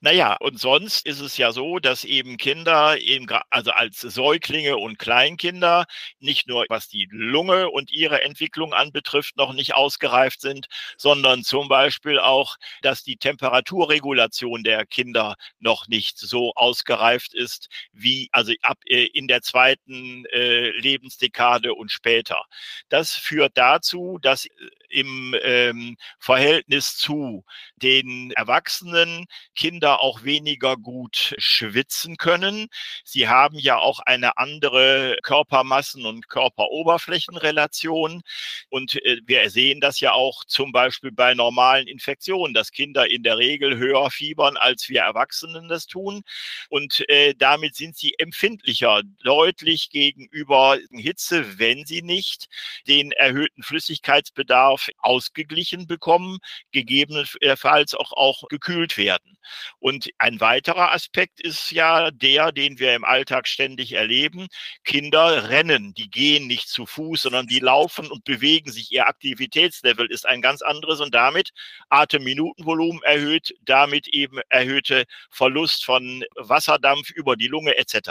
Naja, 0.00 0.36
und 0.40 0.60
sonst 0.60 1.04
ist 1.06 1.18
es 1.20 1.36
ja 1.38 1.50
so, 1.50 1.80
dass 1.80 2.04
eben 2.04 2.36
Kinder, 2.36 2.98
eben, 3.00 3.26
also 3.50 3.72
als 3.72 3.98
Säuglinge 4.00 4.76
und 4.76 4.96
Kleinkinder, 5.00 5.86
nicht 6.20 6.46
nur 6.46 6.66
was 6.68 6.86
die 6.88 7.08
Lunge 7.10 7.68
und 7.70 7.90
ihre 7.90 8.22
Entwicklung 8.22 8.72
anbetrifft, 8.74 9.36
noch 9.36 9.52
nicht 9.52 9.74
ausgereift 9.74 10.40
sind, 10.40 10.68
sondern 10.96 11.42
zum 11.42 11.66
Beispiel 11.68 12.20
auch, 12.20 12.56
dass 12.80 13.02
die 13.02 13.16
Temperaturregulation 13.16 14.62
der 14.62 14.86
Kinder 14.86 15.34
noch 15.58 15.88
nicht 15.88 16.16
so 16.16 16.52
ausgereift 16.54 17.34
ist, 17.34 17.68
wie 17.92 18.28
also 18.30 18.52
ab 18.62 18.78
äh, 18.86 19.06
in 19.06 19.26
der 19.26 19.42
zweiten 19.42 20.24
äh, 20.26 20.70
Lebensdekade 20.78 21.74
und 21.74 21.90
später. 21.90 22.44
Das 22.88 23.14
führt 23.14 23.52
dazu, 23.58 24.18
dass 24.22 24.46
äh, 24.46 24.50
im 24.90 25.34
ähm, 25.42 25.96
Verhältnis 26.18 26.96
zu 26.96 27.44
den 27.76 28.30
Erwachsenen 28.32 29.26
Kinder 29.54 29.87
auch 29.96 30.24
weniger 30.24 30.76
gut 30.76 31.34
schwitzen 31.38 32.16
können. 32.16 32.68
Sie 33.04 33.28
haben 33.28 33.58
ja 33.58 33.78
auch 33.78 34.00
eine 34.00 34.36
andere 34.38 35.16
Körpermassen- 35.22 36.06
und 36.06 36.28
Körperoberflächenrelation. 36.28 38.22
Und 38.68 38.96
äh, 39.04 39.20
wir 39.24 39.50
sehen 39.50 39.80
das 39.80 40.00
ja 40.00 40.12
auch 40.12 40.44
zum 40.44 40.72
Beispiel 40.72 41.12
bei 41.12 41.34
normalen 41.34 41.86
Infektionen, 41.88 42.54
dass 42.54 42.72
Kinder 42.72 43.08
in 43.08 43.22
der 43.22 43.38
Regel 43.38 43.76
höher 43.76 44.10
fiebern, 44.10 44.56
als 44.56 44.88
wir 44.88 45.02
Erwachsenen 45.02 45.68
das 45.68 45.86
tun. 45.86 46.22
Und 46.68 47.08
äh, 47.08 47.34
damit 47.36 47.74
sind 47.74 47.96
sie 47.96 48.14
empfindlicher, 48.18 49.02
deutlich 49.22 49.90
gegenüber 49.90 50.78
Hitze, 50.90 51.58
wenn 51.58 51.84
sie 51.86 52.02
nicht 52.02 52.48
den 52.86 53.12
erhöhten 53.12 53.62
Flüssigkeitsbedarf 53.62 54.88
ausgeglichen 54.98 55.86
bekommen, 55.86 56.38
gegebenenfalls 56.72 57.94
auch, 57.94 58.12
auch 58.12 58.48
gekühlt 58.48 58.96
werden. 58.96 59.38
Und 59.80 60.10
ein 60.18 60.40
weiterer 60.40 60.92
Aspekt 60.92 61.40
ist 61.40 61.70
ja 61.70 62.10
der, 62.10 62.50
den 62.50 62.78
wir 62.78 62.94
im 62.94 63.04
Alltag 63.04 63.46
ständig 63.46 63.92
erleben. 63.92 64.48
Kinder 64.84 65.48
rennen, 65.50 65.94
die 65.94 66.10
gehen 66.10 66.46
nicht 66.48 66.68
zu 66.68 66.84
Fuß, 66.84 67.22
sondern 67.22 67.46
die 67.46 67.60
laufen 67.60 68.10
und 68.10 68.24
bewegen 68.24 68.72
sich. 68.72 68.90
Ihr 68.90 69.06
Aktivitätslevel 69.06 70.10
ist 70.10 70.26
ein 70.26 70.42
ganz 70.42 70.62
anderes 70.62 71.00
und 71.00 71.14
damit 71.14 71.50
Atemminutenvolumen 71.90 73.02
erhöht, 73.02 73.54
damit 73.62 74.08
eben 74.08 74.40
erhöhte 74.48 75.04
Verlust 75.30 75.84
von 75.84 76.24
Wasserdampf 76.34 77.10
über 77.10 77.36
die 77.36 77.46
Lunge 77.46 77.76
etc. 77.76 78.10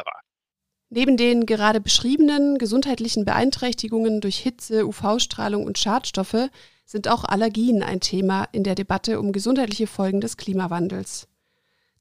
Neben 0.89 1.17
den 1.17 1.45
gerade 1.45 1.81
beschriebenen 1.81 2.57
gesundheitlichen 2.57 3.25
Beeinträchtigungen 3.25 4.21
durch 4.21 4.37
Hitze, 4.37 4.87
UV-Strahlung 4.87 5.65
und 5.65 5.77
Schadstoffe 5.77 6.49
sind 6.85 7.09
auch 7.09 7.25
Allergien 7.25 7.83
ein 7.83 7.99
Thema 7.99 8.47
in 8.53 8.63
der 8.63 8.75
Debatte 8.75 9.19
um 9.19 9.33
gesundheitliche 9.33 9.87
Folgen 9.87 10.21
des 10.21 10.37
Klimawandels. 10.37 11.27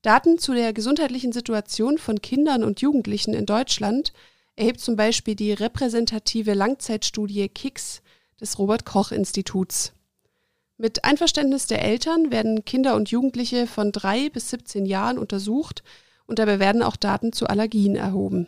Daten 0.07 0.39
zu 0.39 0.55
der 0.55 0.73
gesundheitlichen 0.73 1.33
Situation 1.33 1.99
von 1.99 2.23
Kindern 2.23 2.63
und 2.63 2.81
Jugendlichen 2.81 3.35
in 3.35 3.45
Deutschland 3.45 4.13
erhebt 4.55 4.81
zum 4.81 4.97
Beispiel 4.97 5.35
die 5.35 5.53
repräsentative 5.53 6.55
Langzeitstudie 6.55 7.49
KICS 7.49 8.03
des 8.41 8.59
Robert 8.59 8.87
Koch 8.87 9.11
Instituts. 9.11 9.93
Mit 10.79 11.05
Einverständnis 11.05 11.67
der 11.67 11.83
Eltern 11.83 12.31
werden 12.31 12.65
Kinder 12.65 12.95
und 12.95 13.11
Jugendliche 13.11 13.67
von 13.67 13.93
drei 13.93 14.31
bis 14.31 14.51
17 14.51 14.87
Jahren 14.87 15.19
untersucht 15.19 15.83
und 16.27 16.39
dabei 16.39 16.61
werden 16.61 16.83
auch 16.83 16.97
Daten 16.97 17.33
zu 17.33 17.47
Allergien 17.47 17.97
erhoben 17.97 18.47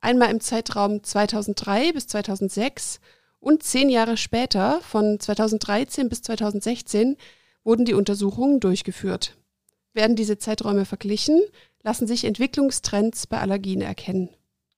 einmal 0.00 0.30
im 0.30 0.40
Zeitraum 0.40 1.02
2003 1.02 1.92
bis 1.92 2.06
2006 2.08 3.00
und 3.38 3.62
zehn 3.62 3.88
Jahre 3.88 4.16
später, 4.16 4.80
von 4.82 5.18
2013 5.18 6.08
bis 6.08 6.22
2016, 6.22 7.16
wurden 7.64 7.84
die 7.84 7.94
Untersuchungen 7.94 8.60
durchgeführt. 8.60 9.36
Werden 9.92 10.16
diese 10.16 10.38
Zeiträume 10.38 10.84
verglichen, 10.84 11.40
lassen 11.82 12.06
sich 12.06 12.24
Entwicklungstrends 12.24 13.26
bei 13.26 13.38
Allergien 13.38 13.80
erkennen 13.80 14.30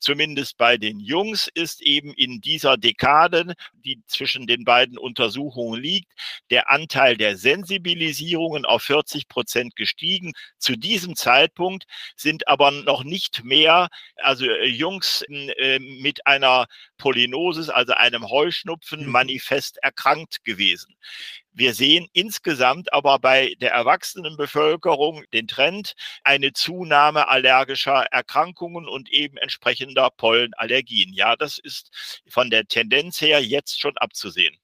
zumindest 0.02 0.58
bei 0.58 0.76
den 0.76 1.00
Jungs, 1.00 1.48
ist 1.54 1.80
eben 1.80 2.12
in 2.14 2.40
dieser 2.40 2.76
Dekade, 2.76 3.54
die 3.72 4.02
zwischen 4.06 4.46
den 4.46 4.64
beiden 4.64 4.98
Untersuchungen 4.98 5.80
liegt, 5.80 6.12
der 6.50 6.70
Anteil 6.70 7.16
der 7.16 7.36
Sensibilisierungen 7.36 8.66
auf 8.66 8.82
40 8.82 9.28
Prozent 9.28 9.76
gestiegen. 9.76 10.32
Zu 10.58 10.76
diesem 10.76 11.16
Zeitpunkt 11.16 11.84
sind 12.16 12.48
aber 12.48 12.72
noch 12.72 13.04
nicht 13.04 13.44
mehr, 13.44 13.88
also 14.16 14.44
äh, 14.44 14.66
Jungs 14.66 15.24
äh, 15.28 15.78
mit 15.78 16.26
einer 16.26 16.66
Polynosis, 16.98 17.68
also 17.68 17.92
einem 17.94 18.28
Heuschnupfen, 18.28 19.06
mhm. 19.06 19.12
manifest 19.12 19.78
erkrankt 19.82 20.44
gewesen. 20.44 20.96
Wir 21.54 21.74
sehen 21.74 22.08
insgesamt 22.12 22.92
aber 22.92 23.18
bei 23.18 23.54
der 23.60 23.72
Erwachsenenbevölkerung 23.72 25.24
den 25.32 25.46
Trend, 25.46 25.94
eine 26.24 26.52
Zunahme 26.52 27.28
allergischer 27.28 28.06
Erkrankungen 28.10 28.88
und 28.88 29.10
eben 29.10 29.36
entsprechender 29.36 30.10
Pollenallergien. 30.10 31.12
Ja, 31.12 31.36
das 31.36 31.58
ist 31.58 32.22
von 32.26 32.48
der 32.48 32.64
Tendenz 32.64 33.20
her 33.20 33.44
jetzt 33.44 33.80
schon 33.80 33.96
abzusehen. 33.98 34.56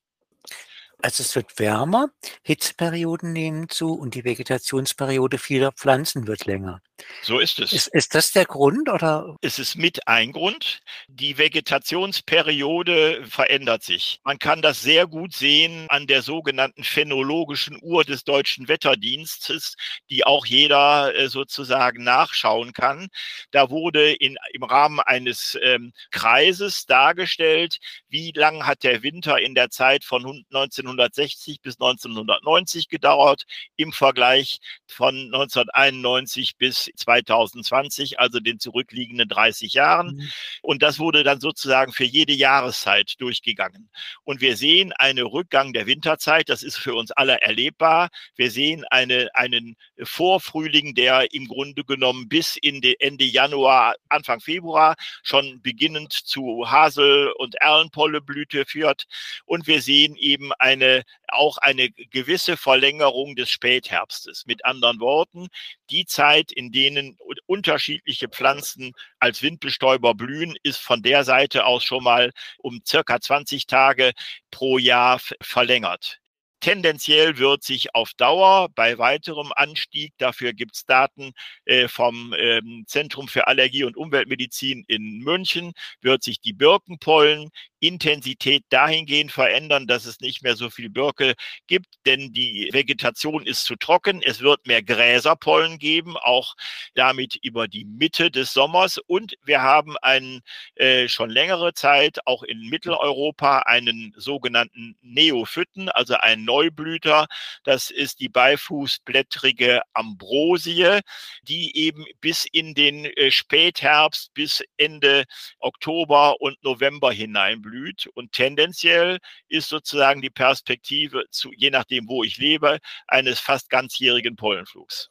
Also 1.01 1.23
es 1.23 1.37
wird 1.37 1.59
wärmer, 1.59 2.09
Hitzeperioden 2.43 3.33
nehmen 3.33 3.69
zu 3.69 3.93
und 3.93 4.15
die 4.15 4.25
Vegetationsperiode 4.25 5.39
vieler 5.39 5.73
Pflanzen 5.73 6.27
wird 6.27 6.47
länger. 6.47 6.81
So 7.23 7.39
ist 7.39 7.59
es. 7.61 7.73
Ist, 7.73 7.89
ist 7.89 8.15
das 8.15 8.33
der 8.33 8.45
Grund 8.45 8.89
oder? 8.89 9.37
Es 9.41 9.59
ist 9.59 9.77
mit 9.77 10.09
ein 10.09 10.33
Grund. 10.33 10.81
Die 11.09 11.39
Vegetationsperiode 11.39 13.25
verändert 13.27 13.83
sich. 13.83 14.21
Man 14.25 14.39
kann 14.39 14.63
das 14.63 14.81
sehr 14.81 15.07
gut 15.07 15.35
sehen 15.35 15.87
an 15.89 16.07
der 16.07 16.23
sogenannten 16.23 16.85
phänologischen 16.85 17.79
Uhr 17.83 18.05
des 18.05 18.25
deutschen 18.25 18.69
Wetterdienstes, 18.69 19.77
die 20.11 20.25
auch 20.25 20.47
jeder 20.47 21.15
äh, 21.15 21.29
sozusagen 21.29 22.03
nachschauen 22.03 22.73
kann. 22.73 23.09
Da 23.51 23.71
wurde 23.71 24.13
in, 24.13 24.37
im 24.53 24.63
Rahmen 24.63 25.01
eines 25.01 25.57
ähm, 25.63 25.93
Kreises 26.11 26.87
dargestellt, 26.87 27.79
wie 28.09 28.33
lang 28.35 28.67
hat 28.67 28.83
der 28.83 29.03
Winter 29.03 29.39
in 29.39 29.55
der 29.55 29.71
Zeit 29.71 30.05
von 30.05 30.45
19 30.51 30.89
1960 30.89 31.61
bis 31.61 31.75
1990 31.75 32.89
gedauert, 32.89 33.45
im 33.77 33.93
Vergleich 33.93 34.61
von 34.87 35.15
1991 35.15 36.57
bis 36.57 36.88
2020, 36.97 38.19
also 38.19 38.41
den 38.41 38.59
zurückliegenden 38.59 39.29
30 39.29 39.75
Jahren. 39.75 40.17
Mhm. 40.17 40.33
Und 40.63 40.83
das 40.83 40.99
wurde 40.99 41.25
dann 41.25 41.41
sozusagen 41.41 41.93
für 41.93 42.05
jede 42.05 42.33
Jahreszeit 42.33 43.15
durchgegangen. 43.19 43.91
Und 44.25 44.41
wir 44.41 44.57
sehen 44.57 44.93
einen 44.93 45.27
Rückgang 45.27 45.73
der 45.73 45.87
Winterzeit, 45.87 46.49
das 46.49 46.63
ist 46.63 46.77
für 46.77 46.95
uns 46.95 47.11
alle 47.13 47.41
erlebbar. 47.43 48.09
Wir 48.37 48.51
sehen 48.51 48.85
eine, 48.91 49.29
einen 49.35 49.77
Vorfrühling, 50.03 50.95
der 50.95 51.33
im 51.35 51.49
Grunde 51.49 51.85
genommen 51.85 52.29
bis 52.29 52.57
in 52.57 52.81
die 52.81 52.99
Ende 53.01 53.25
Januar, 53.25 53.95
Anfang 54.09 54.41
Februar 54.41 54.95
schon 55.23 55.61
beginnend 55.61 56.13
zu 56.13 56.71
Hasel- 56.71 57.33
und 57.37 57.57
Erlenpolleblüte 57.57 58.65
führt. 58.65 59.05
Und 59.45 59.67
wir 59.67 59.83
sehen 59.83 60.17
eben 60.17 60.53
ein 60.59 60.79
eine, 60.83 61.03
auch 61.29 61.59
eine 61.59 61.91
gewisse 61.91 62.57
Verlängerung 62.57 63.37
des 63.37 63.51
Spätherbstes. 63.51 64.47
Mit 64.47 64.65
anderen 64.65 65.01
Worten, 65.01 65.49
die 65.91 66.07
Zeit, 66.07 66.53
in 66.53 66.73
denen 66.73 67.17
unterschiedliche 67.47 68.29
Pflanzen 68.29 68.93
als 69.19 69.43
Windbestäuber 69.43 70.15
blühen, 70.15 70.57
ist 70.63 70.79
von 70.79 71.03
der 71.03 71.25
Seite 71.25 71.65
aus 71.67 71.85
schon 71.85 72.05
mal 72.05 72.33
um 72.59 72.81
circa 72.87 73.21
20 73.21 73.67
Tage 73.67 74.13
pro 74.51 74.79
Jahr 74.79 75.21
verlängert. 75.41 76.21
Tendenziell 76.61 77.39
wird 77.39 77.63
sich 77.63 77.95
auf 77.95 78.15
Dauer 78.15 78.69
bei 78.75 78.99
weiterem 78.99 79.53
Anstieg, 79.55 80.13
dafür 80.19 80.53
gibt 80.53 80.75
es 80.75 80.85
Daten 80.87 81.33
äh, 81.67 81.87
vom 81.87 82.35
ähm, 82.37 82.83
Zentrum 82.89 83.29
für 83.29 83.47
Allergie 83.47 83.85
und 83.85 83.97
Umweltmedizin 83.97 84.85
in 84.89 85.21
München, 85.21 85.73
wird 86.01 86.25
sich 86.25 86.41
die 86.41 86.53
Birkenpollen 86.53 87.51
Intensität 87.81 88.65
dahingehend 88.71 89.33
verändern, 89.33 89.87
dass 89.87 90.05
es 90.05 90.21
nicht 90.21 90.43
mehr 90.43 90.57
so 90.57 90.71
viel 90.71 90.91
Birke 90.91 91.35
gibt, 91.67 91.87
denn 92.07 92.33
die 92.33 92.69
Vegetation 92.73 93.47
ist 93.47 93.65
zu 93.65 93.77
trocken. 93.77 94.21
Es 94.23 94.41
wird 94.41 94.67
mehr 94.67 94.83
Gräserpollen 94.83 95.79
geben, 95.79 96.17
auch 96.17 96.55
damit 96.95 97.37
über 97.43 97.69
die 97.69 97.85
Mitte 97.85 98.31
des 98.31 98.53
Sommers. 98.53 98.99
Und 99.07 99.35
wir 99.45 99.63
haben 99.63 99.97
einen, 99.99 100.41
äh, 100.75 101.09
schon 101.09 101.31
längere 101.31 101.75
Zeit 101.75 102.19
auch 102.27 102.43
in 102.43 102.69
Mitteleuropa 102.69 103.61
einen 103.61 104.13
sogenannten 104.17 104.97
Neophyten, 105.01 105.89
also 105.89 106.15
einen 106.15 106.45
Neublüter. 106.45 107.27
Das 107.65 107.91
ist 107.91 108.21
die 108.21 108.29
beifußblättrige 108.29 109.83
Ambrosie, 109.93 111.01
die 111.43 111.77
eben 111.77 112.05
bis 112.21 112.47
in 112.51 112.75
den 112.75 113.05
äh, 113.05 113.31
Spätherbst, 113.31 114.33
bis 114.35 114.63
Ende 114.77 115.25
Oktober 115.61 116.41
und 116.41 116.63
November 116.63 117.13
hinein 117.13 117.63
blüht. 117.69 118.09
Und 118.15 118.33
tendenziell 118.33 119.19
ist 119.49 119.69
sozusagen 119.69 120.23
die 120.23 120.31
Perspektive 120.31 121.25
zu, 121.31 121.53
je 121.53 121.71
nachdem, 121.71 122.09
wo 122.09 122.25
ich 122.25 122.39
lebe, 122.39 122.79
eines 123.07 123.39
fast 123.39 123.71
ganzjährigen 123.71 124.37
Pollenflugs. 124.37 125.11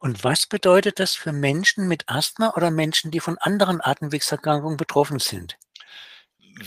Und 0.00 0.22
was 0.22 0.46
bedeutet 0.46 1.00
das 1.00 1.14
für 1.14 1.32
Menschen 1.32 1.88
mit 1.88 2.08
Asthma 2.08 2.52
oder 2.56 2.70
Menschen, 2.70 3.10
die 3.10 3.20
von 3.20 3.36
anderen 3.38 3.80
Atemwegserkrankungen 3.82 4.76
betroffen 4.76 5.18
sind? 5.18 5.58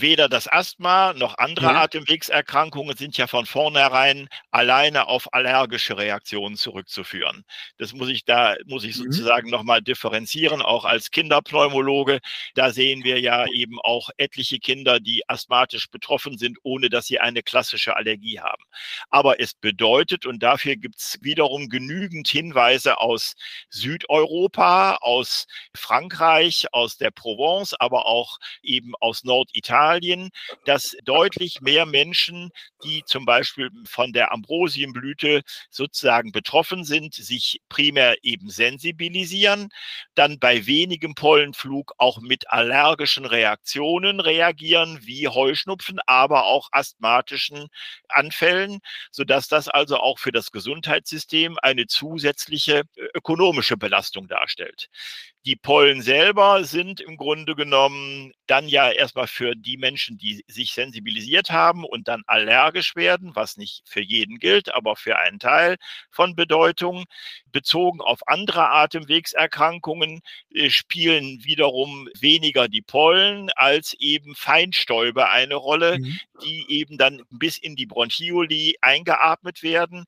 Weder 0.00 0.28
das 0.28 0.50
Asthma 0.50 1.12
noch 1.12 1.38
andere 1.38 1.66
ja. 1.66 1.82
Atemwegserkrankungen 1.82 2.96
sind 2.96 3.16
ja 3.16 3.26
von 3.26 3.46
vornherein 3.46 4.28
alleine 4.50 5.08
auf 5.08 5.32
allergische 5.34 5.96
Reaktionen 5.96 6.56
zurückzuführen. 6.56 7.44
Das 7.78 7.92
muss 7.92 8.08
ich 8.08 8.24
da, 8.24 8.54
muss 8.66 8.84
ich 8.84 8.96
mhm. 8.96 9.04
sozusagen 9.04 9.50
nochmal 9.50 9.82
differenzieren, 9.82 10.62
auch 10.62 10.84
als 10.84 11.10
Kinderpneumologe. 11.10 12.20
Da 12.54 12.70
sehen 12.70 13.04
wir 13.04 13.20
ja 13.20 13.46
eben 13.52 13.78
auch 13.80 14.10
etliche 14.16 14.58
Kinder, 14.58 15.00
die 15.00 15.28
asthmatisch 15.28 15.90
betroffen 15.90 16.38
sind, 16.38 16.58
ohne 16.62 16.88
dass 16.88 17.06
sie 17.06 17.20
eine 17.20 17.42
klassische 17.42 17.96
Allergie 17.96 18.40
haben. 18.40 18.62
Aber 19.10 19.40
es 19.40 19.54
bedeutet, 19.54 20.26
und 20.26 20.42
dafür 20.42 20.76
gibt 20.76 20.98
es 20.98 21.18
wiederum 21.20 21.68
genügend 21.68 22.28
Hinweise 22.28 22.98
aus 22.98 23.34
Südeuropa, 23.68 24.96
aus 25.00 25.46
Frankreich, 25.74 26.66
aus 26.72 26.96
der 26.96 27.10
Provence, 27.10 27.74
aber 27.74 28.06
auch 28.06 28.38
eben 28.62 28.94
aus 29.00 29.24
Norditalien, 29.24 29.81
Italien, 29.82 30.30
dass 30.64 30.96
deutlich 31.04 31.60
mehr 31.60 31.86
Menschen, 31.86 32.50
die 32.84 33.02
zum 33.04 33.24
Beispiel 33.24 33.70
von 33.84 34.12
der 34.12 34.32
Ambrosienblüte 34.32 35.42
sozusagen 35.70 36.32
betroffen 36.32 36.84
sind, 36.84 37.14
sich 37.14 37.60
primär 37.68 38.16
eben 38.22 38.48
sensibilisieren, 38.48 39.70
dann 40.14 40.38
bei 40.38 40.66
wenigem 40.66 41.14
Pollenflug 41.14 41.94
auch 41.98 42.20
mit 42.20 42.50
allergischen 42.50 43.26
Reaktionen 43.26 44.20
reagieren, 44.20 45.00
wie 45.02 45.28
Heuschnupfen, 45.28 45.98
aber 46.06 46.44
auch 46.46 46.68
asthmatischen 46.72 47.68
Anfällen, 48.08 48.78
sodass 49.10 49.48
das 49.48 49.68
also 49.68 49.96
auch 49.98 50.18
für 50.18 50.32
das 50.32 50.52
Gesundheitssystem 50.52 51.58
eine 51.62 51.86
zusätzliche 51.86 52.82
äh, 52.96 53.04
ökonomische 53.14 53.76
Belastung 53.76 54.28
darstellt. 54.28 54.88
Die 55.44 55.56
Pollen 55.56 56.02
selber 56.02 56.62
sind 56.64 57.00
im 57.00 57.16
Grunde 57.16 57.56
genommen 57.56 58.32
dann 58.46 58.68
ja 58.68 58.90
erstmal 58.90 59.26
für 59.26 59.56
die 59.56 59.76
Menschen, 59.76 60.16
die 60.16 60.44
sich 60.46 60.72
sensibilisiert 60.72 61.50
haben 61.50 61.84
und 61.84 62.06
dann 62.06 62.22
allergisch 62.26 62.94
werden, 62.94 63.34
was 63.34 63.56
nicht 63.56 63.82
für 63.84 64.00
jeden 64.00 64.38
gilt, 64.38 64.72
aber 64.72 64.94
für 64.94 65.18
einen 65.18 65.40
Teil 65.40 65.78
von 66.10 66.36
Bedeutung. 66.36 67.04
Bezogen 67.50 68.00
auf 68.00 68.26
andere 68.28 68.70
Atemwegserkrankungen 68.70 70.20
äh, 70.54 70.70
spielen 70.70 71.44
wiederum 71.44 72.08
weniger 72.18 72.68
die 72.68 72.82
Pollen 72.82 73.50
als 73.56 73.94
eben 73.98 74.34
Feinstäube 74.34 75.28
eine 75.28 75.56
Rolle, 75.56 75.98
mhm. 75.98 76.20
die 76.44 76.66
eben 76.68 76.98
dann 76.98 77.22
bis 77.30 77.58
in 77.58 77.74
die 77.74 77.86
Bronchioli 77.86 78.76
eingeatmet 78.80 79.62
werden. 79.62 80.04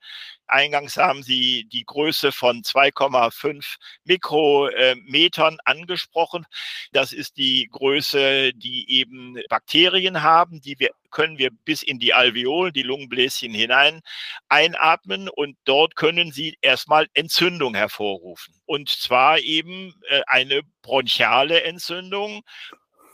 Eingangs 0.54 0.96
haben 0.96 1.25
Sie 1.25 1.64
die 1.64 1.84
Größe 1.84 2.30
von 2.30 2.62
2,5 2.62 3.76
Mikrometern 4.04 5.58
angesprochen. 5.64 6.46
Das 6.92 7.12
ist 7.12 7.37
die 7.37 7.68
Größe, 7.73 8.52
die 8.54 8.88
eben 8.88 9.37
Bakterien 9.49 10.23
haben, 10.23 10.61
die 10.61 10.78
wir 10.78 10.90
können 11.11 11.38
wir 11.38 11.50
bis 11.50 11.82
in 11.82 12.00
die 12.00 12.12
Alveolen, 12.12 12.73
die 12.73 12.82
Lungenbläschen 12.82 13.52
hinein 13.52 14.02
einatmen 14.49 15.28
und 15.28 15.56
dort 15.64 15.94
können 15.94 16.32
sie 16.32 16.58
erstmal 16.61 17.06
Entzündung 17.14 17.75
hervorrufen. 17.75 18.54
Und 18.66 18.88
zwar 18.88 19.38
eben 19.38 19.94
äh, 20.08 20.23
eine 20.26 20.62
bronchiale 20.82 21.62
Entzündung 21.62 22.42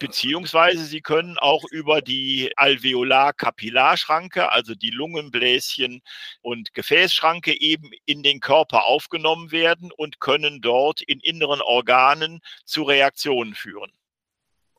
beziehungsweise 0.00 0.85
sie 0.85 1.00
können 1.00 1.38
auch 1.38 1.62
über 1.71 2.02
die 2.02 2.50
Alveolar-Kapillarschranke, 2.57 4.50
also 4.50 4.75
die 4.75 4.90
Lungenbläschen 4.90 6.02
und 6.40 6.75
Gefäßschranke 6.75 7.61
eben 7.61 7.90
in 8.07 8.25
den 8.25 8.40
Körper 8.40 8.87
aufgenommen 8.87 9.52
werden 9.52 9.92
und 9.92 10.19
können 10.19 10.61
dort 10.61 11.02
in 11.02 11.21
inneren 11.21 11.61
Organen 11.61 12.40
zu 12.64 12.83
Reaktionen 12.83 13.55
führen. 13.55 13.92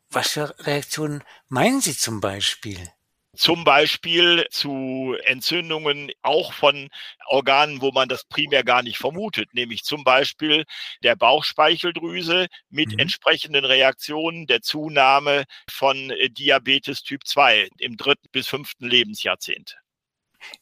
Was 0.09 0.31
für 0.31 0.53
Reaktionen 0.59 1.23
meinen 1.47 1.79
Sie 1.79 1.95
zum 1.95 2.19
Beispiel? 2.19 2.91
Zum 3.35 3.63
Beispiel 3.63 4.45
zu 4.51 5.15
Entzündungen 5.23 6.11
auch 6.21 6.53
von 6.53 6.89
Organen, 7.27 7.81
wo 7.81 7.91
man 7.91 8.09
das 8.09 8.25
primär 8.25 8.63
gar 8.63 8.83
nicht 8.83 8.97
vermutet, 8.97 9.53
nämlich 9.53 9.83
zum 9.83 10.03
Beispiel 10.03 10.65
der 11.03 11.15
Bauchspeicheldrüse 11.15 12.47
mit 12.69 12.91
mhm. 12.91 12.99
entsprechenden 12.99 13.65
Reaktionen 13.65 14.47
der 14.47 14.61
Zunahme 14.61 15.45
von 15.69 16.09
äh, 16.11 16.29
Diabetes 16.29 17.03
Typ 17.03 17.25
2 17.25 17.69
im 17.77 17.97
dritten 17.97 18.27
bis 18.31 18.47
fünften 18.47 18.87
Lebensjahrzehnt. 18.87 19.77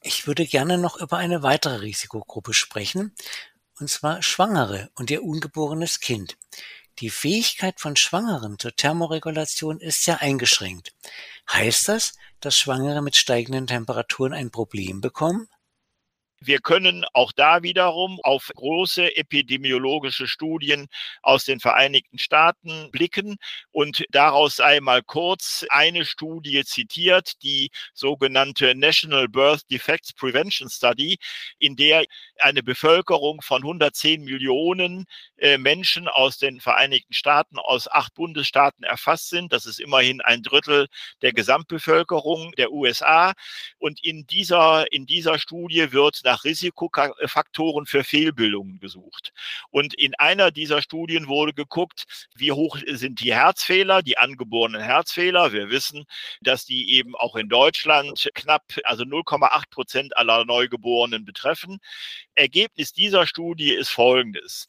Ich 0.01 0.27
würde 0.27 0.45
gerne 0.45 0.77
noch 0.77 0.97
über 0.97 1.17
eine 1.17 1.41
weitere 1.41 1.77
Risikogruppe 1.77 2.53
sprechen, 2.53 3.15
und 3.79 3.89
zwar 3.89 4.21
Schwangere 4.21 4.89
und 4.95 5.09
ihr 5.09 5.23
ungeborenes 5.23 6.01
Kind. 6.01 6.37
Die 6.99 7.09
Fähigkeit 7.09 7.79
von 7.79 7.95
Schwangeren 7.95 8.59
zur 8.59 8.75
Thermoregulation 8.75 9.79
ist 9.79 10.03
sehr 10.03 10.21
eingeschränkt. 10.21 10.93
Heißt 11.49 11.87
das, 11.87 12.13
dass 12.39 12.57
Schwangere 12.57 13.01
mit 13.01 13.15
steigenden 13.15 13.67
Temperaturen 13.67 14.33
ein 14.33 14.51
Problem 14.51 15.01
bekommen? 15.01 15.47
Wir 16.41 16.59
können 16.59 17.05
auch 17.13 17.31
da 17.33 17.63
wiederum 17.63 18.19
auf 18.23 18.49
große 18.55 19.15
epidemiologische 19.17 20.27
Studien 20.27 20.87
aus 21.21 21.43
den 21.43 21.59
Vereinigten 21.59 22.17
Staaten 22.17 22.91
blicken 22.91 23.37
und 23.71 24.05
daraus 24.11 24.55
sei 24.55 24.79
mal 24.79 25.03
kurz 25.03 25.65
eine 25.69 26.05
Studie 26.05 26.63
zitiert, 26.63 27.33
die 27.43 27.71
sogenannte 27.93 28.73
National 28.73 29.27
Birth 29.27 29.69
Defects 29.69 30.13
Prevention 30.13 30.69
Study, 30.69 31.17
in 31.59 31.75
der 31.75 32.05
eine 32.39 32.63
Bevölkerung 32.63 33.41
von 33.41 33.61
110 33.61 34.23
Millionen 34.23 35.05
äh, 35.37 35.57
Menschen 35.57 36.07
aus 36.07 36.37
den 36.37 36.61
Vereinigten 36.61 37.13
Staaten, 37.13 37.57
aus 37.59 37.89
acht 37.89 38.13
Bundesstaaten 38.13 38.83
erfasst 38.83 39.29
sind. 39.29 39.51
Das 39.51 39.65
ist 39.65 39.79
immerhin 39.79 40.21
ein 40.21 40.43
Drittel 40.43 40.87
der 41.21 41.33
Gesamtbevölkerung 41.33 42.53
der 42.53 42.71
USA. 42.71 43.33
Und 43.77 44.03
in 44.03 44.25
dieser, 44.27 44.91
in 44.91 45.05
dieser 45.05 45.39
Studie 45.39 45.91
wird 45.91 46.25
nach 46.29 46.43
Risikofaktoren 46.43 47.87
für 47.87 48.03
Fehlbildungen 48.03 48.79
gesucht. 48.79 49.33
Und 49.71 49.95
in 49.95 50.13
einer 50.15 50.51
dieser 50.51 50.83
Studien 50.83 51.27
wurde 51.27 51.53
geguckt, 51.53 52.05
wie 52.35 52.51
hoch 52.51 52.77
sind 52.85 53.21
die 53.21 53.33
Herzfehler, 53.33 54.03
die 54.03 54.19
angeborenen 54.19 54.81
Herzfehler. 54.81 55.53
Wir 55.53 55.71
wissen, 55.71 56.05
dass 56.41 56.65
die 56.65 56.93
eben 56.93 57.15
auch 57.15 57.35
in 57.35 57.49
Deutschland 57.49 58.29
knapp, 58.35 58.63
also 58.83 59.03
0,8 59.03 59.69
Prozent 59.71 60.17
aller 60.17 60.45
Neugeborenen 60.45 61.25
betreffen. 61.25 61.79
Ergebnis 62.35 62.93
dieser 62.93 63.25
Studie 63.25 63.71
ist 63.71 63.89
folgendes 63.89 64.67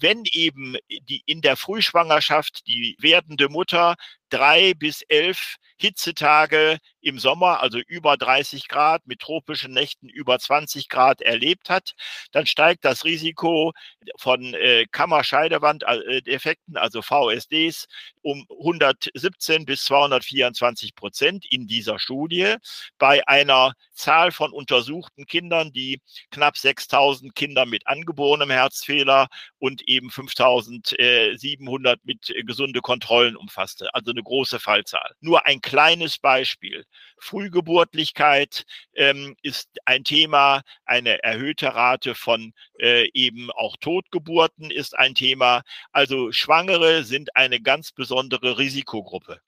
wenn 0.00 0.24
eben 0.32 0.76
die 0.88 1.22
in 1.26 1.40
der 1.40 1.56
Frühschwangerschaft 1.56 2.66
die 2.66 2.96
werdende 2.98 3.48
Mutter 3.48 3.96
drei 4.30 4.74
bis 4.74 5.02
elf 5.02 5.56
Hitzetage 5.78 6.78
im 7.02 7.18
Sommer, 7.18 7.60
also 7.60 7.78
über 7.78 8.16
30 8.16 8.66
Grad, 8.66 9.06
mit 9.06 9.20
tropischen 9.20 9.72
Nächten 9.72 10.08
über 10.08 10.38
20 10.38 10.88
Grad 10.88 11.20
erlebt 11.20 11.68
hat, 11.68 11.92
dann 12.32 12.46
steigt 12.46 12.84
das 12.84 13.04
Risiko 13.04 13.72
von 14.16 14.54
äh, 14.54 14.86
Kammerscheidewand-Defekten, 14.90 16.76
also 16.76 17.02
VSDs, 17.02 17.86
um 18.22 18.46
117 18.58 19.66
bis 19.66 19.84
224 19.84 20.94
Prozent 20.94 21.44
in 21.50 21.66
dieser 21.66 21.98
Studie. 21.98 22.56
Bei 22.98 23.26
einer 23.28 23.74
Zahl 23.92 24.32
von 24.32 24.52
untersuchten 24.52 25.26
Kindern, 25.26 25.72
die 25.72 26.00
knapp 26.30 26.56
6000 26.56 27.34
Kinder 27.34 27.66
mit 27.66 27.86
angeborenem 27.86 28.50
Herzfehler 28.50 29.28
und 29.66 29.82
eben 29.88 30.10
5700 30.10 32.04
mit 32.04 32.32
gesunde 32.46 32.80
Kontrollen 32.80 33.36
umfasste. 33.36 33.92
Also 33.94 34.12
eine 34.12 34.22
große 34.22 34.60
Fallzahl. 34.60 35.12
Nur 35.20 35.44
ein 35.46 35.60
kleines 35.60 36.18
Beispiel. 36.18 36.84
Frühgeburtlichkeit 37.18 38.64
ähm, 38.94 39.36
ist 39.42 39.68
ein 39.84 40.04
Thema, 40.04 40.62
eine 40.84 41.22
erhöhte 41.22 41.74
Rate 41.74 42.14
von 42.14 42.52
äh, 42.78 43.08
eben 43.12 43.50
auch 43.50 43.76
Totgeburten 43.76 44.70
ist 44.70 44.96
ein 44.96 45.14
Thema. 45.14 45.62
Also 45.92 46.30
Schwangere 46.30 47.04
sind 47.04 47.34
eine 47.34 47.60
ganz 47.60 47.92
besondere 47.92 48.58
Risikogruppe. 48.58 49.40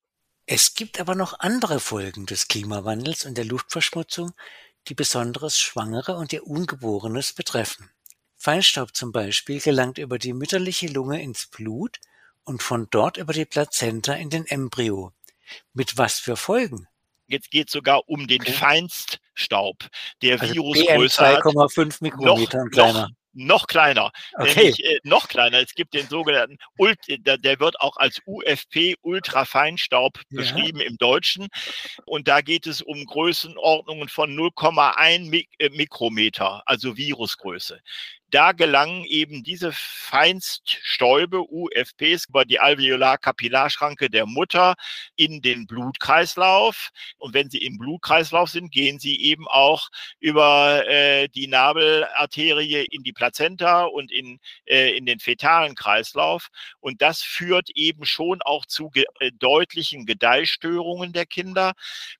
Es 0.46 0.74
gibt 0.74 0.98
aber 0.98 1.14
noch 1.14 1.38
andere 1.40 1.78
Folgen 1.78 2.26
des 2.26 2.48
Klimawandels 2.48 3.24
und 3.26 3.36
der 3.36 3.44
Luftverschmutzung, 3.44 4.32
die 4.88 4.94
besonderes 4.94 5.58
Schwangere 5.58 6.16
und 6.16 6.32
ihr 6.32 6.46
Ungeborenes 6.46 7.34
betreffen. 7.34 7.90
Feinstaub 8.40 8.94
zum 8.94 9.10
Beispiel 9.10 9.60
gelangt 9.60 9.98
über 9.98 10.18
die 10.18 10.32
mütterliche 10.32 10.86
Lunge 10.86 11.20
ins 11.20 11.48
Blut 11.48 11.98
und 12.44 12.62
von 12.62 12.86
dort 12.90 13.16
über 13.16 13.32
die 13.32 13.44
Plazenta 13.44 14.14
in 14.14 14.30
den 14.30 14.46
Embryo. 14.46 15.12
Mit 15.74 15.98
was 15.98 16.20
für 16.20 16.36
Folgen? 16.36 16.86
Jetzt 17.26 17.50
geht 17.50 17.66
es 17.66 17.72
sogar 17.72 18.08
um 18.08 18.28
den 18.28 18.40
okay. 18.40 18.52
Feinststaub, 18.52 19.88
der 20.22 20.40
also 20.40 20.54
Virusgröße 20.54 21.26
hat. 21.26 21.42
2,5 21.42 21.96
Mikrometer 22.00 22.64
noch, 22.64 22.70
kleiner. 22.70 23.00
Noch, 23.02 23.10
noch 23.32 23.66
kleiner, 23.66 24.10
okay. 24.34 24.54
nämlich 24.54 24.84
äh, 24.84 25.00
noch 25.02 25.28
kleiner. 25.28 25.58
Es 25.58 25.74
gibt 25.74 25.92
den 25.92 26.08
sogenannten 26.08 26.58
Ult, 26.78 26.98
der, 27.08 27.38
der 27.38 27.60
wird 27.60 27.80
auch 27.80 27.96
als 27.96 28.22
UFP 28.24 28.94
Ultrafeinstaub 29.02 30.16
ja. 30.16 30.40
beschrieben 30.40 30.80
im 30.80 30.96
Deutschen. 30.96 31.48
Und 32.06 32.28
da 32.28 32.40
geht 32.40 32.66
es 32.66 32.82
um 32.82 33.04
Größenordnungen 33.04 34.08
von 34.08 34.34
0,1 34.34 35.28
Mik 35.28 35.48
äh, 35.58 35.68
Mikrometer, 35.70 36.62
also 36.66 36.96
Virusgröße 36.96 37.80
da 38.30 38.52
gelangen 38.52 39.04
eben 39.04 39.42
diese 39.42 39.72
Feinststäube, 39.72 41.40
UFPs, 41.40 42.26
über 42.28 42.44
die 42.44 42.60
Alveolar-Kapillarschranke 42.60 44.10
der 44.10 44.26
Mutter 44.26 44.74
in 45.16 45.40
den 45.40 45.66
Blutkreislauf. 45.66 46.90
Und 47.16 47.34
wenn 47.34 47.50
sie 47.50 47.58
im 47.58 47.78
Blutkreislauf 47.78 48.50
sind, 48.50 48.70
gehen 48.70 48.98
sie 48.98 49.20
eben 49.20 49.46
auch 49.48 49.88
über 50.20 50.86
äh, 50.86 51.28
die 51.28 51.46
Nabelarterie 51.46 52.86
in 52.90 53.02
die 53.02 53.12
Plazenta 53.12 53.84
und 53.84 54.12
in, 54.12 54.38
äh, 54.66 54.96
in 54.96 55.06
den 55.06 55.20
fetalen 55.20 55.74
Kreislauf. 55.74 56.48
Und 56.80 57.00
das 57.00 57.22
führt 57.22 57.70
eben 57.74 58.04
schon 58.04 58.42
auch 58.42 58.66
zu 58.66 58.90
ge 58.90 59.04
äh, 59.20 59.32
deutlichen 59.32 60.06
Gedeihstörungen 60.06 61.12
der 61.12 61.26
Kinder, 61.26 61.72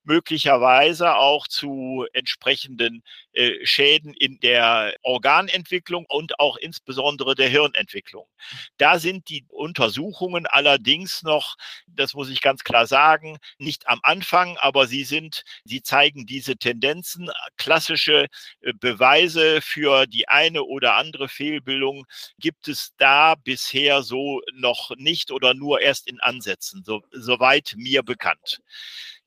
möglicherweise 0.05 1.17
auch 1.17 1.47
zu 1.49 2.07
entsprechenden 2.13 3.03
äh, 3.33 3.65
Schäden 3.65 4.15
in 4.15 4.41
der 4.41 4.95
Organentwicklung 5.03 6.07
und 6.09 6.39
auch 6.41 6.57
insbesondere 6.57 7.35
der 7.35 7.49
Hirnentwicklung. 7.49 8.27
Da 8.79 8.99
sind 8.99 9.29
die 9.29 9.45
Untersuchungen 9.49 10.47
allerdings 10.47 11.23
noch, 11.23 11.57
das 11.87 12.15
muss 12.15 12.31
ich 12.31 12.41
ganz 12.41 12.65
klar 12.65 12.87
sagen, 12.87 13.39
nicht 13.59 13.87
am 13.89 14.01
Anfang, 14.03 14.57
aber 14.59 14.87
sie 14.87 15.05
sind, 15.05 15.45
sie 15.65 15.83
zeigen 15.83 16.27
diese 16.27 16.57
Tendenzen, 16.57 17.31
klassische 17.57 18.27
äh, 18.61 18.73
Beweise 18.75 19.61
für 19.63 20.07
die 20.07 20.29
eine 20.29 20.63
oder 20.65 20.95
andere 20.97 21.29
Fehlbildung 21.29 22.07
gibt 22.39 22.69
es 22.69 22.93
da 22.99 23.35
bisher 23.35 24.03
so 24.03 24.41
noch 24.55 24.91
nicht 24.97 25.31
oder 25.31 25.55
nur 25.55 25.81
erst 25.81 26.09
in 26.09 26.21
Ansätzen, 26.21 26.83
so, 26.85 27.03
soweit 27.13 27.75
mir 27.77 28.03
bekannt. 28.03 28.61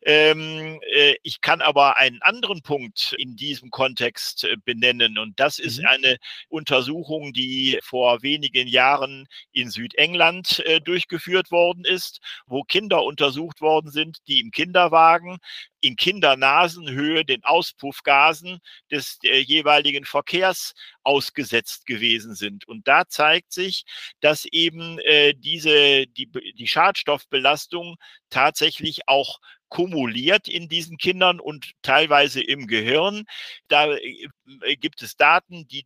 Ähm, 0.03 0.79
äh, 0.93 1.15
ich 1.21 1.41
kann 1.41 1.61
aber 1.61 1.97
einen 1.97 2.21
anderen 2.23 2.63
Punkt 2.63 3.13
in 3.19 3.35
diesem 3.35 3.69
Kontext 3.69 4.45
äh, 4.45 4.55
benennen 4.65 5.19
und 5.19 5.39
das 5.39 5.59
ist 5.59 5.79
mhm. 5.79 5.85
eine 5.85 6.17
Untersuchung, 6.49 7.33
die 7.33 7.77
vor 7.83 8.23
wenigen 8.23 8.67
Jahren 8.67 9.27
in 9.51 9.69
Südengland 9.69 10.59
äh, 10.65 10.81
durchgeführt 10.81 11.51
worden 11.51 11.85
ist, 11.85 12.19
wo 12.47 12.63
Kinder 12.63 13.03
untersucht 13.03 13.61
worden 13.61 13.91
sind, 13.91 14.17
die 14.27 14.39
im 14.39 14.49
Kinderwagen 14.49 15.37
in 15.81 15.95
Kindernasenhöhe 15.95 17.23
den 17.23 17.43
Auspuffgasen 17.43 18.59
des 18.91 19.17
jeweiligen 19.23 20.05
Verkehrs 20.05 20.73
ausgesetzt 21.03 21.87
gewesen 21.87 22.35
sind. 22.35 22.67
Und 22.67 22.87
da 22.87 23.07
zeigt 23.07 23.51
sich, 23.51 23.85
dass 24.19 24.45
eben 24.45 24.99
diese, 25.37 26.05
die, 26.05 26.29
die 26.55 26.67
Schadstoffbelastung 26.67 27.95
tatsächlich 28.29 29.07
auch 29.07 29.39
kumuliert 29.71 30.47
in 30.47 30.67
diesen 30.67 30.97
Kindern 30.97 31.39
und 31.39 31.71
teilweise 31.81 32.43
im 32.43 32.67
Gehirn. 32.67 33.23
Da 33.69 33.95
äh, 33.95 34.75
gibt 34.75 35.01
es 35.01 35.15
Daten, 35.15 35.67
die 35.67 35.85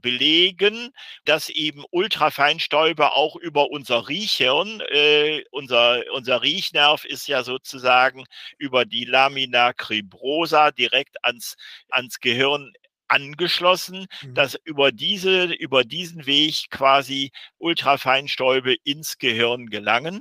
belegen, 0.00 0.92
dass 1.24 1.48
eben 1.48 1.84
Ultrafeinstäube 1.90 3.12
auch 3.12 3.36
über 3.36 3.70
unser 3.70 4.08
Riechhirn, 4.08 4.80
äh, 4.88 5.42
unser, 5.50 6.04
unser 6.12 6.42
Riechnerv 6.42 7.04
ist 7.04 7.26
ja 7.26 7.42
sozusagen 7.42 8.24
über 8.58 8.84
die 8.84 9.04
Lamina 9.04 9.72
cribrosa 9.72 10.70
direkt 10.70 11.24
ans, 11.24 11.56
ans 11.90 12.20
Gehirn 12.20 12.72
angeschlossen, 13.08 14.06
mhm. 14.22 14.34
dass 14.34 14.56
über 14.64 14.92
diese, 14.92 15.44
über 15.46 15.82
diesen 15.82 16.26
Weg 16.26 16.70
quasi 16.70 17.32
Ultrafeinstäube 17.58 18.76
ins 18.84 19.18
Gehirn 19.18 19.70
gelangen. 19.70 20.20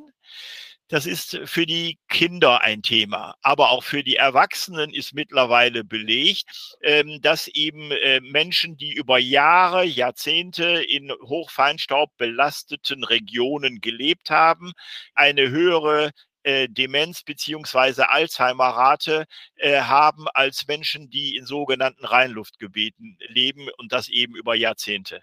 Das 0.90 1.06
ist 1.06 1.40
für 1.44 1.66
die 1.66 2.00
Kinder 2.08 2.62
ein 2.62 2.82
Thema, 2.82 3.36
aber 3.42 3.72
auch 3.72 3.84
für 3.84 4.04
die 4.04 4.16
Erwachsenen 4.16 4.94
ist 4.94 5.14
mittlerweile 5.14 5.84
belegt, 5.84 6.78
ähm, 6.82 7.20
dass 7.22 7.48
eben 7.50 7.92
äh, 7.92 8.22
Menschen, 8.22 8.78
die 8.78 8.94
über 8.94 9.18
Jahre, 9.20 9.84
Jahrzehnte 9.84 10.64
in 10.84 11.12
Hochfeinstaub 11.12 12.16
belasteten 12.18 13.04
Regionen 13.04 13.82
gelebt 13.82 14.30
haben, 14.30 14.72
eine 15.14 15.50
höhere 15.50 16.12
äh, 16.44 16.70
Demenz 16.70 17.24
beziehungsweise 17.24 18.10
Alzheimer-Rate 18.10 19.26
äh, 19.58 19.82
haben 19.82 20.28
als 20.34 20.68
Menschen, 20.68 21.10
die 21.10 21.36
in 21.36 21.46
sogenannten 21.46 22.06
Reinluftgebieten 22.06 23.18
leben 23.28 23.68
und 23.78 23.92
das 23.92 24.08
eben 24.08 24.38
über 24.38 24.56
Jahrzehnte. 24.56 25.22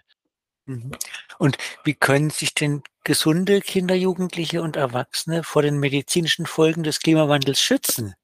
Mhm. 0.65 0.91
Und 1.37 1.57
wie 1.83 1.93
können 1.93 2.29
sich 2.29 2.53
denn 2.53 2.83
gesunde 3.03 3.61
Kinder, 3.61 3.95
Jugendliche 3.95 4.61
und 4.61 4.75
Erwachsene 4.75 5.43
vor 5.43 5.61
den 5.61 5.79
medizinischen 5.79 6.45
Folgen 6.45 6.83
des 6.83 6.99
Klimawandels 6.99 7.61
schützen? 7.61 8.15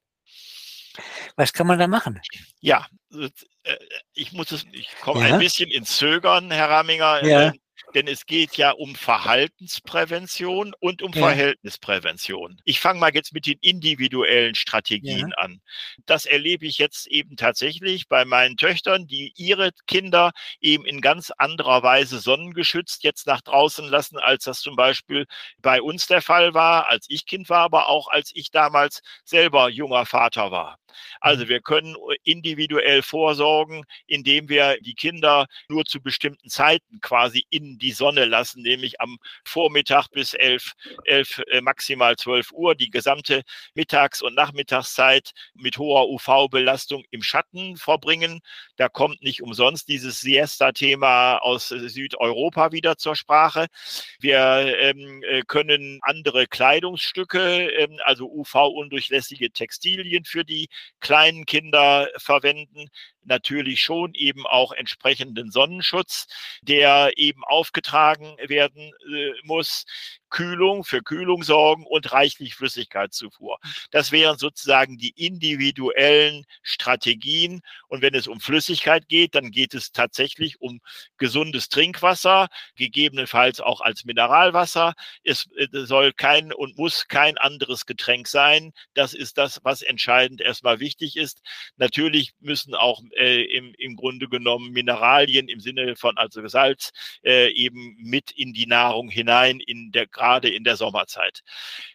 Was 1.35 1.53
kann 1.53 1.67
man 1.67 1.79
da 1.79 1.87
machen? 1.87 2.21
Ja, 2.59 2.87
äh, 3.13 3.29
ich 4.13 4.33
muss 4.33 4.51
es, 4.51 4.65
ich 4.71 4.89
komme 5.01 5.27
ja. 5.27 5.35
ein 5.35 5.39
bisschen 5.39 5.69
ins 5.69 5.97
Zögern, 5.97 6.51
Herr 6.51 6.69
Raminger. 6.69 7.23
Ja. 7.25 7.53
Denn 7.93 8.07
es 8.07 8.25
geht 8.25 8.57
ja 8.57 8.71
um 8.71 8.95
Verhaltensprävention 8.95 10.73
und 10.79 11.01
um 11.01 11.11
ja. 11.13 11.21
Verhältnisprävention. 11.21 12.61
Ich 12.65 12.79
fange 12.79 12.99
mal 12.99 13.13
jetzt 13.13 13.33
mit 13.33 13.45
den 13.45 13.57
individuellen 13.61 14.55
Strategien 14.55 15.29
ja. 15.29 15.37
an. 15.37 15.61
Das 16.05 16.25
erlebe 16.25 16.65
ich 16.65 16.77
jetzt 16.77 17.07
eben 17.07 17.35
tatsächlich 17.35 18.07
bei 18.07 18.25
meinen 18.25 18.57
Töchtern, 18.57 19.07
die 19.07 19.33
ihre 19.35 19.71
Kinder 19.87 20.31
eben 20.59 20.85
in 20.85 21.01
ganz 21.01 21.31
anderer 21.37 21.83
Weise 21.83 22.19
sonnengeschützt 22.19 23.03
jetzt 23.03 23.27
nach 23.27 23.41
draußen 23.41 23.87
lassen, 23.87 24.17
als 24.17 24.45
das 24.45 24.61
zum 24.61 24.75
Beispiel 24.75 25.25
bei 25.61 25.81
uns 25.81 26.07
der 26.07 26.21
Fall 26.21 26.53
war, 26.53 26.89
als 26.89 27.05
ich 27.09 27.25
Kind 27.25 27.49
war, 27.49 27.61
aber 27.61 27.89
auch 27.89 28.07
als 28.07 28.31
ich 28.33 28.51
damals 28.51 29.01
selber 29.23 29.69
junger 29.69 30.05
Vater 30.05 30.51
war. 30.51 30.77
Also 31.19 31.45
mhm. 31.45 31.49
wir 31.49 31.61
können 31.61 31.95
individuell 32.23 33.01
vorsorgen, 33.01 33.85
indem 34.07 34.49
wir 34.49 34.77
die 34.81 34.95
Kinder 34.95 35.47
nur 35.69 35.85
zu 35.85 36.01
bestimmten 36.01 36.49
Zeiten 36.49 36.99
quasi 37.01 37.45
in 37.49 37.77
die 37.81 37.91
Sonne 37.91 38.25
lassen, 38.25 38.61
nämlich 38.61 39.01
am 39.01 39.17
Vormittag 39.45 40.07
bis 40.09 40.33
elf, 40.33 40.73
elf 41.05 41.41
äh, 41.47 41.61
maximal 41.61 42.15
zwölf 42.15 42.51
Uhr, 42.51 42.75
die 42.75 42.89
gesamte 42.89 43.43
Mittags- 43.73 44.21
und 44.21 44.35
Nachmittagszeit 44.35 45.31
mit 45.53 45.77
hoher 45.77 46.09
UV-Belastung 46.09 47.03
im 47.11 47.23
Schatten 47.23 47.77
verbringen. 47.77 48.41
Da 48.77 48.89
kommt 48.89 49.21
nicht 49.23 49.41
umsonst 49.41 49.87
dieses 49.87 50.21
Siesta-Thema 50.21 51.37
aus 51.37 51.69
Südeuropa 51.69 52.71
wieder 52.71 52.97
zur 52.97 53.15
Sprache. 53.15 53.67
Wir 54.19 54.77
ähm, 54.79 55.23
äh, 55.23 55.41
können 55.47 55.99
andere 56.03 56.47
Kleidungsstücke, 56.47 57.69
ähm, 57.69 57.99
also 58.03 58.29
UV-undurchlässige 58.31 59.51
Textilien 59.51 60.25
für 60.25 60.45
die 60.45 60.67
kleinen 60.99 61.45
Kinder 61.45 62.09
verwenden 62.17 62.89
natürlich 63.23 63.81
schon 63.81 64.13
eben 64.13 64.45
auch 64.45 64.71
entsprechenden 64.71 65.51
Sonnenschutz, 65.51 66.27
der 66.61 67.11
eben 67.17 67.43
aufgetragen 67.71 68.35
werden 68.47 68.91
äh, 69.13 69.31
muss. 69.43 69.85
Kühlung, 70.31 70.83
für 70.83 71.01
Kühlung 71.03 71.43
sorgen 71.43 71.85
und 71.85 72.11
reichlich 72.13 72.55
Flüssigkeitszufuhr. 72.55 73.59
Das 73.91 74.11
wären 74.11 74.37
sozusagen 74.39 74.97
die 74.97 75.13
individuellen 75.15 76.45
Strategien. 76.63 77.61
Und 77.89 78.01
wenn 78.01 78.15
es 78.15 78.27
um 78.27 78.39
Flüssigkeit 78.39 79.07
geht, 79.09 79.35
dann 79.35 79.51
geht 79.51 79.73
es 79.75 79.91
tatsächlich 79.91 80.59
um 80.61 80.79
gesundes 81.17 81.67
Trinkwasser, 81.67 82.47
gegebenenfalls 82.75 83.59
auch 83.59 83.81
als 83.81 84.05
Mineralwasser. 84.05 84.93
Es 85.23 85.47
äh, 85.57 85.67
soll 85.85 86.13
kein 86.13 86.53
und 86.53 86.77
muss 86.77 87.07
kein 87.07 87.37
anderes 87.37 87.85
Getränk 87.85 88.27
sein. 88.27 88.71
Das 88.93 89.13
ist 89.13 89.37
das, 89.37 89.59
was 89.63 89.81
entscheidend 89.81 90.39
erstmal 90.39 90.79
wichtig 90.79 91.17
ist. 91.17 91.41
Natürlich 91.75 92.31
müssen 92.39 92.73
auch 92.73 93.01
äh, 93.17 93.43
im, 93.43 93.73
im 93.77 93.97
Grunde 93.97 94.29
genommen 94.29 94.71
Mineralien 94.71 95.49
im 95.49 95.59
Sinne 95.59 95.97
von 95.97 96.17
also 96.17 96.47
Salz 96.47 96.91
äh, 97.23 97.51
eben 97.63 97.95
mit 97.97 98.31
in 98.31 98.53
die 98.53 98.67
Nahrung 98.67 99.09
hinein, 99.09 99.59
in 99.59 99.91
der, 99.91 100.07
gerade 100.07 100.49
in 100.49 100.63
der 100.63 100.77
Sommerzeit. 100.77 101.41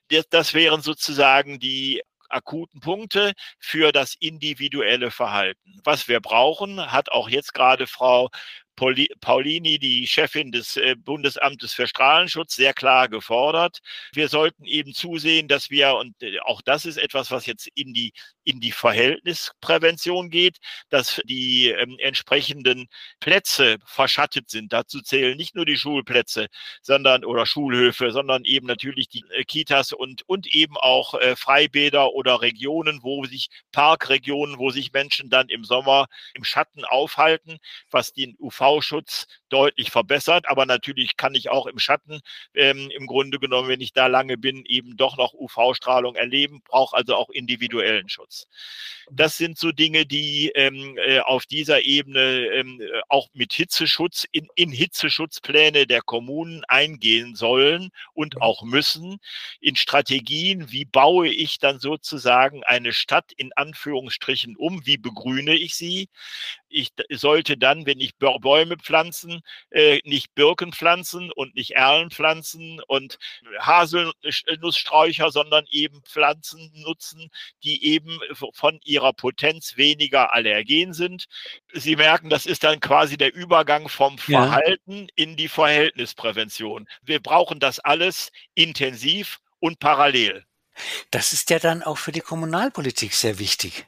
Das, 0.08 0.28
das 0.28 0.54
wären 0.54 0.82
sozusagen 0.82 1.58
die 1.58 2.02
akuten 2.28 2.80
Punkte 2.80 3.32
für 3.58 3.92
das 3.92 4.14
individuelle 4.18 5.10
Verhalten. 5.10 5.80
Was 5.84 6.08
wir 6.08 6.20
brauchen, 6.20 6.92
hat 6.92 7.10
auch 7.10 7.28
jetzt 7.28 7.54
gerade 7.54 7.86
Frau 7.86 8.30
Paulini, 8.76 9.78
die 9.78 10.06
Chefin 10.06 10.52
des 10.52 10.76
äh, 10.76 10.96
Bundesamtes 10.96 11.72
für 11.72 11.86
Strahlenschutz, 11.86 12.56
sehr 12.56 12.74
klar 12.74 13.08
gefordert. 13.08 13.78
Wir 14.12 14.28
sollten 14.28 14.64
eben 14.66 14.92
zusehen, 14.92 15.48
dass 15.48 15.70
wir, 15.70 15.94
und 15.94 16.22
äh, 16.22 16.38
auch 16.40 16.60
das 16.60 16.84
ist 16.84 16.98
etwas, 16.98 17.30
was 17.30 17.46
jetzt 17.46 17.68
in 17.74 17.94
die, 17.94 18.12
in 18.46 18.60
die 18.60 18.72
Verhältnisprävention 18.72 20.30
geht, 20.30 20.58
dass 20.88 21.20
die 21.24 21.68
ähm, 21.68 21.96
entsprechenden 22.00 22.88
Plätze 23.20 23.76
verschattet 23.84 24.50
sind. 24.50 24.72
Dazu 24.72 25.00
zählen 25.00 25.36
nicht 25.36 25.54
nur 25.54 25.66
die 25.66 25.76
Schulplätze, 25.76 26.48
sondern 26.82 27.24
oder 27.24 27.46
Schulhöfe, 27.46 28.10
sondern 28.10 28.44
eben 28.44 28.66
natürlich 28.66 29.08
die 29.08 29.24
äh, 29.30 29.44
Kitas 29.44 29.92
und, 29.92 30.28
und 30.28 30.46
eben 30.46 30.76
auch 30.76 31.14
äh, 31.14 31.36
Freibäder 31.36 32.12
oder 32.12 32.40
Regionen, 32.42 33.02
wo 33.02 33.24
sich 33.26 33.48
Parkregionen, 33.72 34.58
wo 34.58 34.70
sich 34.70 34.92
Menschen 34.92 35.30
dann 35.30 35.48
im 35.48 35.64
Sommer 35.64 36.06
im 36.34 36.44
Schatten 36.44 36.84
aufhalten, 36.84 37.58
was 37.90 38.12
den 38.12 38.34
UV 38.38 38.56
UV-Schutz 38.56 39.26
deutlich 39.48 39.90
verbessert. 39.90 40.48
Aber 40.48 40.66
natürlich 40.66 41.16
kann 41.16 41.34
ich 41.34 41.50
auch 41.50 41.66
im 41.66 41.78
Schatten 41.78 42.20
ähm, 42.54 42.90
im 42.90 43.06
Grunde 43.06 43.38
genommen, 43.38 43.68
wenn 43.68 43.80
ich 43.80 43.92
da 43.92 44.06
lange 44.06 44.36
bin, 44.36 44.64
eben 44.66 44.96
doch 44.96 45.16
noch 45.16 45.34
UV-Strahlung 45.34 46.14
erleben, 46.16 46.62
brauche 46.64 46.96
also 46.96 47.16
auch 47.16 47.30
individuellen 47.30 48.08
Schutz. 48.08 48.35
Das 49.10 49.36
sind 49.36 49.56
so 49.58 49.70
Dinge, 49.72 50.04
die 50.04 50.50
ähm, 50.54 50.98
äh, 50.98 51.20
auf 51.20 51.46
dieser 51.46 51.82
Ebene 51.82 52.46
ähm, 52.52 52.80
auch 53.08 53.28
mit 53.34 53.52
Hitzeschutz 53.52 54.26
in, 54.32 54.48
in 54.56 54.72
Hitzeschutzpläne 54.72 55.86
der 55.86 56.02
Kommunen 56.02 56.64
eingehen 56.66 57.34
sollen 57.34 57.90
und 58.14 58.40
auch 58.42 58.62
müssen. 58.62 59.18
In 59.60 59.76
Strategien, 59.76 60.72
wie 60.72 60.84
baue 60.84 61.28
ich 61.28 61.58
dann 61.58 61.78
sozusagen 61.78 62.64
eine 62.64 62.92
Stadt 62.92 63.32
in 63.36 63.52
Anführungsstrichen 63.54 64.56
um, 64.56 64.84
wie 64.86 64.98
begrüne 64.98 65.54
ich 65.54 65.74
sie? 65.74 66.08
Ich 66.76 66.90
sollte 67.10 67.56
dann, 67.56 67.86
wenn 67.86 68.00
ich 68.00 68.16
Bäume 68.18 68.76
pflanzen, 68.76 69.40
äh, 69.70 70.00
nicht 70.04 70.34
Birken 70.34 70.74
pflanzen 70.74 71.32
und 71.32 71.54
nicht 71.54 71.70
Erlen 71.70 72.10
pflanzen 72.10 72.82
und 72.86 73.18
Haselnusssträucher, 73.60 75.30
sondern 75.30 75.64
eben 75.70 76.02
Pflanzen 76.02 76.70
nutzen, 76.74 77.30
die 77.64 77.82
eben 77.82 78.20
von 78.52 78.78
ihrer 78.84 79.14
Potenz 79.14 79.78
weniger 79.78 80.34
allergen 80.34 80.92
sind. 80.92 81.28
Sie 81.72 81.96
merken, 81.96 82.28
das 82.28 82.44
ist 82.44 82.62
dann 82.62 82.80
quasi 82.80 83.16
der 83.16 83.34
Übergang 83.34 83.88
vom 83.88 84.18
Verhalten 84.18 85.04
ja. 85.04 85.06
in 85.14 85.36
die 85.36 85.48
Verhältnisprävention. 85.48 86.86
Wir 87.00 87.20
brauchen 87.20 87.58
das 87.58 87.80
alles 87.80 88.32
intensiv 88.54 89.40
und 89.60 89.78
parallel. 89.78 90.44
Das 91.10 91.32
ist 91.32 91.48
ja 91.48 91.58
dann 91.58 91.82
auch 91.82 91.96
für 91.96 92.12
die 92.12 92.20
Kommunalpolitik 92.20 93.14
sehr 93.14 93.38
wichtig. 93.38 93.86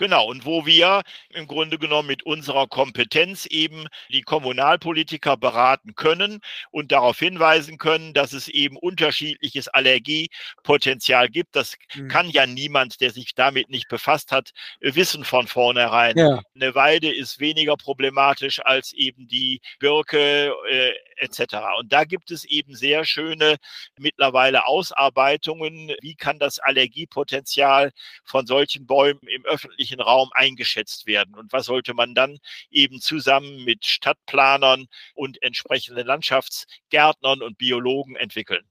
Genau, 0.00 0.24
und 0.24 0.46
wo 0.46 0.64
wir 0.64 1.02
im 1.28 1.46
Grunde 1.46 1.76
genommen 1.76 2.08
mit 2.08 2.22
unserer 2.22 2.66
Kompetenz 2.66 3.44
eben 3.44 3.84
die 4.08 4.22
Kommunalpolitiker 4.22 5.36
beraten 5.36 5.94
können 5.94 6.40
und 6.70 6.90
darauf 6.90 7.18
hinweisen 7.18 7.76
können, 7.76 8.14
dass 8.14 8.32
es 8.32 8.48
eben 8.48 8.78
unterschiedliches 8.78 9.68
Allergiepotenzial 9.68 11.28
gibt. 11.28 11.54
Das 11.54 11.76
mhm. 11.94 12.08
kann 12.08 12.30
ja 12.30 12.46
niemand, 12.46 13.02
der 13.02 13.10
sich 13.10 13.34
damit 13.34 13.68
nicht 13.68 13.90
befasst 13.90 14.32
hat, 14.32 14.52
wissen 14.80 15.22
von 15.22 15.46
vornherein. 15.46 16.16
Ja. 16.16 16.40
Eine 16.54 16.74
Weide 16.74 17.12
ist 17.12 17.38
weniger 17.38 17.76
problematisch 17.76 18.58
als 18.64 18.94
eben 18.94 19.28
die 19.28 19.60
Birke 19.80 20.54
äh, 20.70 20.92
etc. 21.20 21.56
Und 21.78 21.92
da 21.92 22.04
gibt 22.04 22.30
es 22.30 22.44
eben 22.44 22.74
sehr 22.74 23.04
schöne 23.04 23.56
mittlerweile 23.98 24.66
Ausarbeitungen, 24.66 25.92
wie 26.00 26.14
kann 26.14 26.38
das 26.38 26.58
Allergiepotenzial 26.58 27.92
von 28.24 28.46
solchen 28.46 28.86
Bäumen 28.86 29.26
im 29.28 29.44
öffentlichen 29.44 30.00
Raum 30.00 30.30
eingeschätzt 30.32 31.06
werden. 31.06 31.34
Und 31.34 31.52
was 31.52 31.66
sollte 31.66 31.94
man 31.94 32.14
dann 32.14 32.38
eben 32.70 33.00
zusammen 33.00 33.64
mit 33.64 33.84
Stadtplanern 33.86 34.86
und 35.14 35.42
entsprechenden 35.42 36.06
Landschaftsgärtnern 36.06 37.42
und 37.42 37.58
Biologen 37.58 38.16
entwickeln? 38.16 38.64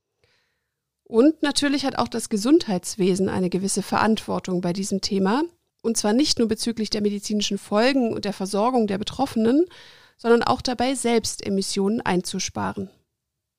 Und 1.03 1.41
natürlich 1.41 1.85
hat 1.85 1.97
auch 1.97 2.07
das 2.07 2.29
Gesundheitswesen 2.29 3.29
eine 3.29 3.49
gewisse 3.49 3.81
Verantwortung 3.81 4.62
bei 4.62 4.73
diesem 4.73 5.01
Thema. 5.01 5.43
Und 5.81 5.97
zwar 5.97 6.13
nicht 6.13 6.38
nur 6.38 6.47
bezüglich 6.47 6.89
der 6.89 7.01
medizinischen 7.01 7.57
Folgen 7.57 8.13
und 8.13 8.25
der 8.25 8.33
Versorgung 8.33 8.85
der 8.85 8.97
Betroffenen, 8.97 9.65
sondern 10.19 10.43
auch 10.43 10.62
dabei, 10.62 10.93
selbst 10.93 11.43
Emissionen 11.43 12.01
einzusparen. 12.01 12.91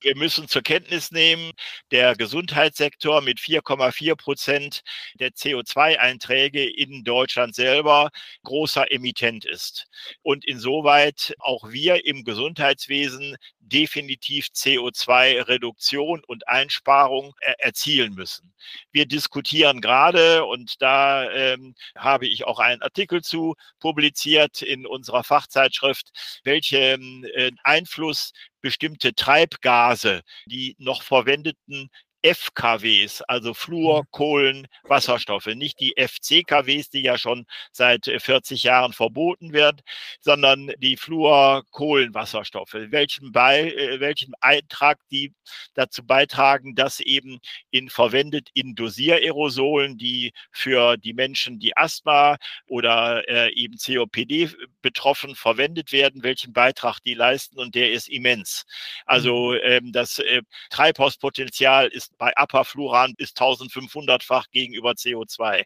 Wir 0.03 0.17
müssen 0.17 0.49
zur 0.49 0.63
Kenntnis 0.63 1.11
nehmen, 1.11 1.53
der 1.91 2.17
Gesundheitssektor 2.17 3.21
mit 3.21 3.39
4,4 3.39 4.17
Prozent 4.17 4.83
der 5.15 5.33
CO2-Einträge 5.33 6.65
in 6.65 7.05
Deutschland 7.05 7.55
selber 7.55 8.11
großer 8.43 8.91
Emittent 8.91 9.45
ist. 9.45 9.89
Und 10.23 10.47
insoweit 10.47 11.35
auch 11.39 11.69
wir 11.69 12.07
im 12.07 12.25
Gesundheitswesen 12.25 13.37
definitiv 13.61 14.47
CO2-Reduktion 14.47 16.23
und 16.27 16.49
Einsparung 16.49 17.35
er 17.41 17.61
erzielen 17.61 18.15
müssen. 18.15 18.53
Wir 18.93 19.07
diskutieren 19.07 19.81
gerade, 19.81 20.45
und 20.45 20.81
da 20.83 21.31
ähm, 21.31 21.75
habe 21.97 22.27
ich 22.27 22.45
auch 22.45 22.59
einen 22.59 22.83
Artikel 22.83 23.23
zu 23.23 23.55
publiziert 23.79 24.63
in 24.63 24.87
unserer 24.87 25.25
Fachzeitschrift, 25.25 26.11
welchen 26.45 27.25
äh, 27.25 27.53
Einfluss 27.63 28.33
bestimmte 28.61 29.15
Treibgase, 29.15 30.23
die 30.47 30.77
noch 30.79 31.03
verwendeten 31.03 31.91
FKWs, 32.23 33.23
also 33.23 33.55
Fluor, 33.55 34.03
mhm. 34.03 34.07
Kohlen, 34.11 34.69
Wasserstoffe, 34.85 35.47
nicht 35.47 35.81
die 35.81 35.95
FCKWs, 35.97 36.91
die 36.91 37.03
ja 37.03 37.17
schon 37.17 37.47
seit 37.73 38.07
40 38.07 38.65
äh, 38.65 38.69
Jahren 38.69 38.93
verboten 38.93 39.53
werden, 39.53 39.81
sondern 40.21 40.73
die 40.79 40.97
Fluor, 40.97 41.65
Kohlen, 41.71 42.15
Wasserstoffe. 42.15 42.75
Welchen, 42.75 43.33
Bei, 43.33 43.71
äh, 43.73 44.01
welchen 44.01 44.35
Eintrag 44.41 44.99
die 45.11 45.33
dazu 45.75 46.05
beitragen, 46.05 46.75
dass 46.75 47.01
eben 47.01 47.39
in 47.71 47.89
verwendet 47.89 48.49
in 48.55 48.75
Dosiererosolen, 48.75 49.97
die 49.97 50.33
für 50.53 50.97
die 50.97 51.15
Menschen, 51.15 51.59
die 51.59 51.77
Asthma 51.77 52.37
oder 52.67 53.29
äh, 53.29 53.53
eben 53.55 53.77
COPD 53.77 54.51
betroffen 54.83 55.35
verwendet 55.35 55.93
werden, 55.93 56.23
welchen 56.23 56.53
Beitrag 56.53 56.99
die 57.01 57.15
leisten 57.15 57.59
und 57.59 57.75
der 57.75 57.93
ist 57.93 58.09
immens. 58.09 58.65
Also 59.07 59.53
mhm. 59.53 59.61
ähm, 59.65 59.93
das 59.93 60.19
äh, 60.19 60.43
Treibhauspotenzial 60.71 61.89
ist 61.89 62.10
bei 62.19 62.37
Apafluran 62.37 63.15
bis 63.17 63.33
1500-fach 63.35 64.47
gegenüber 64.51 64.93
CO2. 64.93 65.65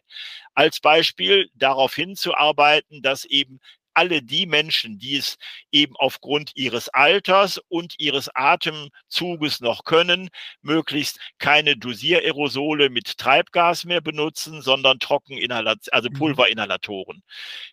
Als 0.53 0.79
Beispiel 0.79 1.49
darauf 1.55 1.95
hinzuarbeiten, 1.95 3.01
dass 3.01 3.25
eben 3.25 3.59
alle 3.95 4.21
die 4.21 4.45
Menschen, 4.45 4.99
die 4.99 5.17
es 5.17 5.37
eben 5.71 5.95
aufgrund 5.97 6.51
ihres 6.55 6.89
Alters 6.89 7.59
und 7.69 7.95
ihres 7.97 8.29
Atemzuges 8.35 9.61
noch 9.61 9.83
können, 9.83 10.29
möglichst 10.61 11.19
keine 11.39 11.77
Dosiererosole 11.77 12.89
mit 12.89 13.17
Treibgas 13.17 13.85
mehr 13.85 14.01
benutzen, 14.01 14.61
sondern 14.61 14.99
Trockeninhalation, 14.99 15.93
also 15.93 16.09
mhm. 16.09 16.13
Pulverinhalatoren. 16.13 17.23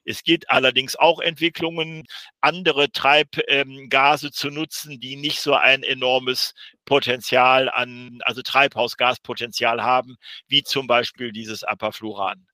Es 0.05 0.23
gibt 0.23 0.51
allerdings 0.51 0.97
auch 0.97 1.21
Entwicklungen, 1.21 2.05
andere 2.41 2.91
Treibgase 2.91 4.31
zu 4.31 4.51
nutzen, 4.51 5.01
die 5.01 5.17
nicht 5.17 5.41
so 5.41 5.55
ein 5.55 5.83
enormes 5.83 6.55
Potenzial 6.85 7.69
an, 7.69 8.21
also 8.25 8.43
Treibhausgaspotenzial 8.43 9.83
haben, 9.83 10.17
wie 10.49 10.63
zum 10.63 10.87
Beispiel 10.87 11.33
dieses 11.33 11.65
Apafluran. 11.65 12.47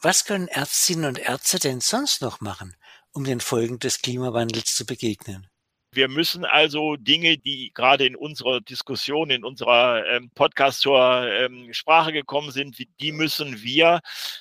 Was 0.00 0.24
können 0.24 0.48
Ärztinnen 0.48 1.04
und 1.04 1.18
Ärzte 1.18 1.60
denn 1.60 1.80
sonst 1.80 2.22
noch 2.22 2.40
machen? 2.40 2.74
Um 3.12 3.24
den 3.24 3.40
Folgen 3.40 3.78
des 3.78 4.00
Klimawandels 4.02 4.74
zu 4.74 4.86
begegnen. 4.86 5.46
Wir 5.94 6.08
müssen 6.08 6.46
also 6.46 6.96
Dinge, 6.96 7.36
die 7.36 7.70
gerade 7.74 8.06
in 8.06 8.16
unserer 8.16 8.62
Diskussion, 8.62 9.28
in 9.28 9.44
unserer 9.44 10.06
ähm, 10.06 10.30
Podcast 10.34 10.80
zur 10.80 11.30
ähm, 11.30 11.70
Sprache 11.74 12.12
gekommen 12.14 12.50
sind, 12.50 12.78
die 12.98 13.12
müssen 13.12 13.62
wir 13.62 14.00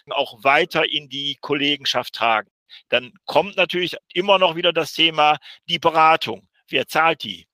auch 0.10 0.46
weiter 0.46 0.90
in 0.90 1.10
die 1.10 1.38
Kollegenschaft 1.42 2.14
tragen. 2.14 2.50
Dann 2.88 3.12
kommt 3.26 3.58
natürlich 3.58 3.98
immer 4.14 4.40
noch 4.40 4.56
wieder 4.56 4.72
das 4.72 4.94
Thema 4.94 5.40
die 5.68 5.80
Beratung. 5.80 6.48
Wer 6.70 6.88
zahlt 6.88 7.24
die? 7.24 7.48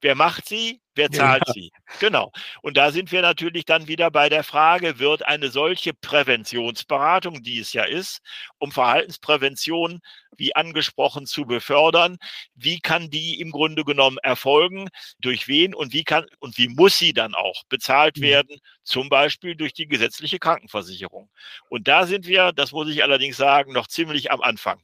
Wer 0.00 0.14
macht 0.14 0.48
sie? 0.48 0.80
Wer 1.00 1.10
zahlt 1.10 1.42
ja. 1.46 1.52
sie? 1.54 1.72
Genau. 1.98 2.30
Und 2.60 2.76
da 2.76 2.92
sind 2.92 3.10
wir 3.10 3.22
natürlich 3.22 3.64
dann 3.64 3.88
wieder 3.88 4.10
bei 4.10 4.28
der 4.28 4.44
Frage, 4.44 4.98
wird 4.98 5.26
eine 5.26 5.48
solche 5.48 5.94
Präventionsberatung, 5.94 7.42
die 7.42 7.58
es 7.58 7.72
ja 7.72 7.84
ist, 7.84 8.20
um 8.58 8.70
Verhaltensprävention, 8.70 10.00
wie 10.36 10.54
angesprochen, 10.54 11.24
zu 11.24 11.46
befördern, 11.46 12.18
wie 12.54 12.80
kann 12.80 13.08
die 13.08 13.40
im 13.40 13.50
Grunde 13.50 13.84
genommen 13.84 14.18
erfolgen? 14.18 14.90
Durch 15.20 15.48
wen 15.48 15.74
und 15.74 15.94
wie 15.94 16.04
kann 16.04 16.26
und 16.38 16.58
wie 16.58 16.68
muss 16.68 16.98
sie 16.98 17.14
dann 17.14 17.34
auch 17.34 17.62
bezahlt 17.70 18.18
mhm. 18.18 18.22
werden? 18.22 18.58
Zum 18.84 19.08
Beispiel 19.08 19.56
durch 19.56 19.72
die 19.72 19.88
gesetzliche 19.88 20.38
Krankenversicherung. 20.38 21.30
Und 21.70 21.88
da 21.88 22.04
sind 22.06 22.26
wir, 22.26 22.52
das 22.52 22.72
muss 22.72 22.90
ich 22.90 23.02
allerdings 23.02 23.38
sagen, 23.38 23.72
noch 23.72 23.86
ziemlich 23.86 24.30
am 24.30 24.42
Anfang. 24.42 24.82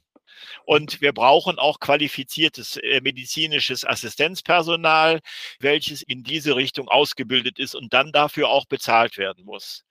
Und 0.65 1.01
wir 1.01 1.13
brauchen 1.13 1.59
auch 1.59 1.81
qualifiziertes 1.81 2.77
äh, 2.79 3.01
medizinisches 3.01 3.85
Assistenzpersonal, 3.85 5.21
welches 5.61 6.03
in 6.03 6.23
diese 6.23 6.57
Richtung 6.57 6.89
ausgebildet 6.89 7.59
ist 7.59 7.75
und 7.75 7.93
dann 7.93 8.13
dafür 8.13 8.49
auch 8.49 8.67
bezahlt 8.67 9.17
werden 9.19 9.45
muss. 9.45 9.85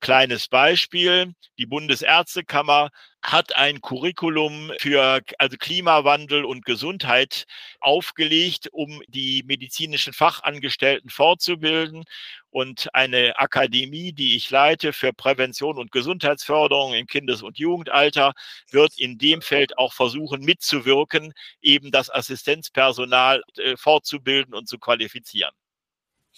Kleines 0.00 0.48
Beispiel, 0.48 1.34
die 1.58 1.66
Bundesärztekammer 1.66 2.90
hat 3.22 3.56
ein 3.56 3.80
Curriculum 3.80 4.72
für 4.78 5.20
also 5.38 5.56
Klimawandel 5.58 6.44
und 6.44 6.64
Gesundheit 6.64 7.44
aufgelegt, 7.80 8.68
um 8.72 9.02
die 9.08 9.42
medizinischen 9.44 10.12
Fachangestellten 10.12 11.10
fortzubilden 11.10 12.04
und 12.50 12.88
eine 12.94 13.38
Akademie, 13.38 14.12
die 14.12 14.36
ich 14.36 14.50
leite 14.50 14.92
für 14.92 15.12
Prävention 15.12 15.78
und 15.78 15.92
Gesundheitsförderung 15.92 16.94
im 16.94 17.06
Kindes- 17.06 17.42
und 17.42 17.58
Jugendalter, 17.58 18.32
wird 18.70 18.98
in 18.98 19.18
dem 19.18 19.42
Feld 19.42 19.76
auch 19.78 19.92
versuchen 19.92 20.42
mitzuwirken, 20.42 21.32
eben 21.60 21.90
das 21.90 22.10
Assistenzpersonal 22.10 23.42
äh, 23.56 23.76
fortzubilden 23.76 24.54
und 24.54 24.68
zu 24.68 24.78
qualifizieren. 24.78 25.52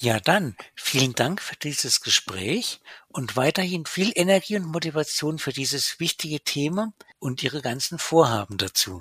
Ja, 0.02 0.18
dann 0.18 0.56
vielen 0.74 1.12
Dank 1.12 1.42
für 1.42 1.56
dieses 1.56 2.00
Gespräch 2.00 2.80
und 3.08 3.36
weiterhin 3.36 3.84
viel 3.84 4.12
Energie 4.14 4.56
und 4.56 4.64
Motivation 4.64 5.38
für 5.38 5.52
dieses 5.52 6.00
wichtige 6.00 6.40
Thema 6.40 6.94
und 7.18 7.42
Ihre 7.42 7.60
ganzen 7.60 7.98
Vorhaben 7.98 8.56
dazu. 8.56 9.00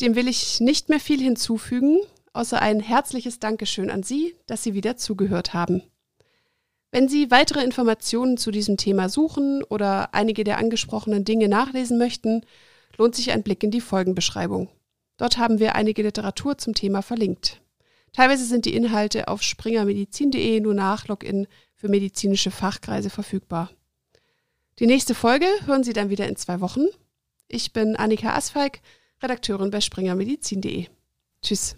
Dem 0.00 0.14
will 0.14 0.26
ich 0.26 0.58
nicht 0.60 0.88
mehr 0.88 1.00
viel 1.00 1.20
hinzufügen, 1.20 2.00
außer 2.32 2.62
ein 2.62 2.80
herzliches 2.80 3.40
Dankeschön 3.40 3.90
an 3.90 4.02
Sie, 4.02 4.34
dass 4.46 4.62
Sie 4.62 4.72
wieder 4.72 4.96
zugehört 4.96 5.52
haben. 5.52 5.82
Wenn 6.92 7.06
Sie 7.06 7.30
weitere 7.30 7.62
Informationen 7.62 8.38
zu 8.38 8.50
diesem 8.50 8.78
Thema 8.78 9.10
suchen 9.10 9.62
oder 9.64 10.14
einige 10.14 10.44
der 10.44 10.56
angesprochenen 10.56 11.26
Dinge 11.26 11.48
nachlesen 11.48 11.98
möchten, 11.98 12.46
lohnt 12.96 13.14
sich 13.14 13.32
ein 13.32 13.42
Blick 13.42 13.62
in 13.62 13.70
die 13.70 13.82
Folgenbeschreibung. 13.82 14.70
Dort 15.18 15.36
haben 15.36 15.58
wir 15.58 15.74
einige 15.74 16.00
Literatur 16.02 16.56
zum 16.56 16.72
Thema 16.72 17.02
verlinkt. 17.02 17.60
Teilweise 18.12 18.44
sind 18.44 18.64
die 18.64 18.74
Inhalte 18.74 19.28
auf 19.28 19.42
springermedizin.de 19.42 20.60
nur 20.60 20.74
nach 20.74 21.08
Login 21.08 21.46
für 21.74 21.88
medizinische 21.88 22.50
Fachkreise 22.50 23.10
verfügbar. 23.10 23.70
Die 24.78 24.86
nächste 24.86 25.14
Folge 25.14 25.46
hören 25.66 25.84
Sie 25.84 25.92
dann 25.92 26.10
wieder 26.10 26.26
in 26.26 26.36
zwei 26.36 26.60
Wochen. 26.60 26.86
Ich 27.48 27.72
bin 27.72 27.96
Annika 27.96 28.34
Asfalk, 28.34 28.80
Redakteurin 29.22 29.70
bei 29.70 29.80
springermedizin.de. 29.80 30.86
Tschüss. 31.42 31.76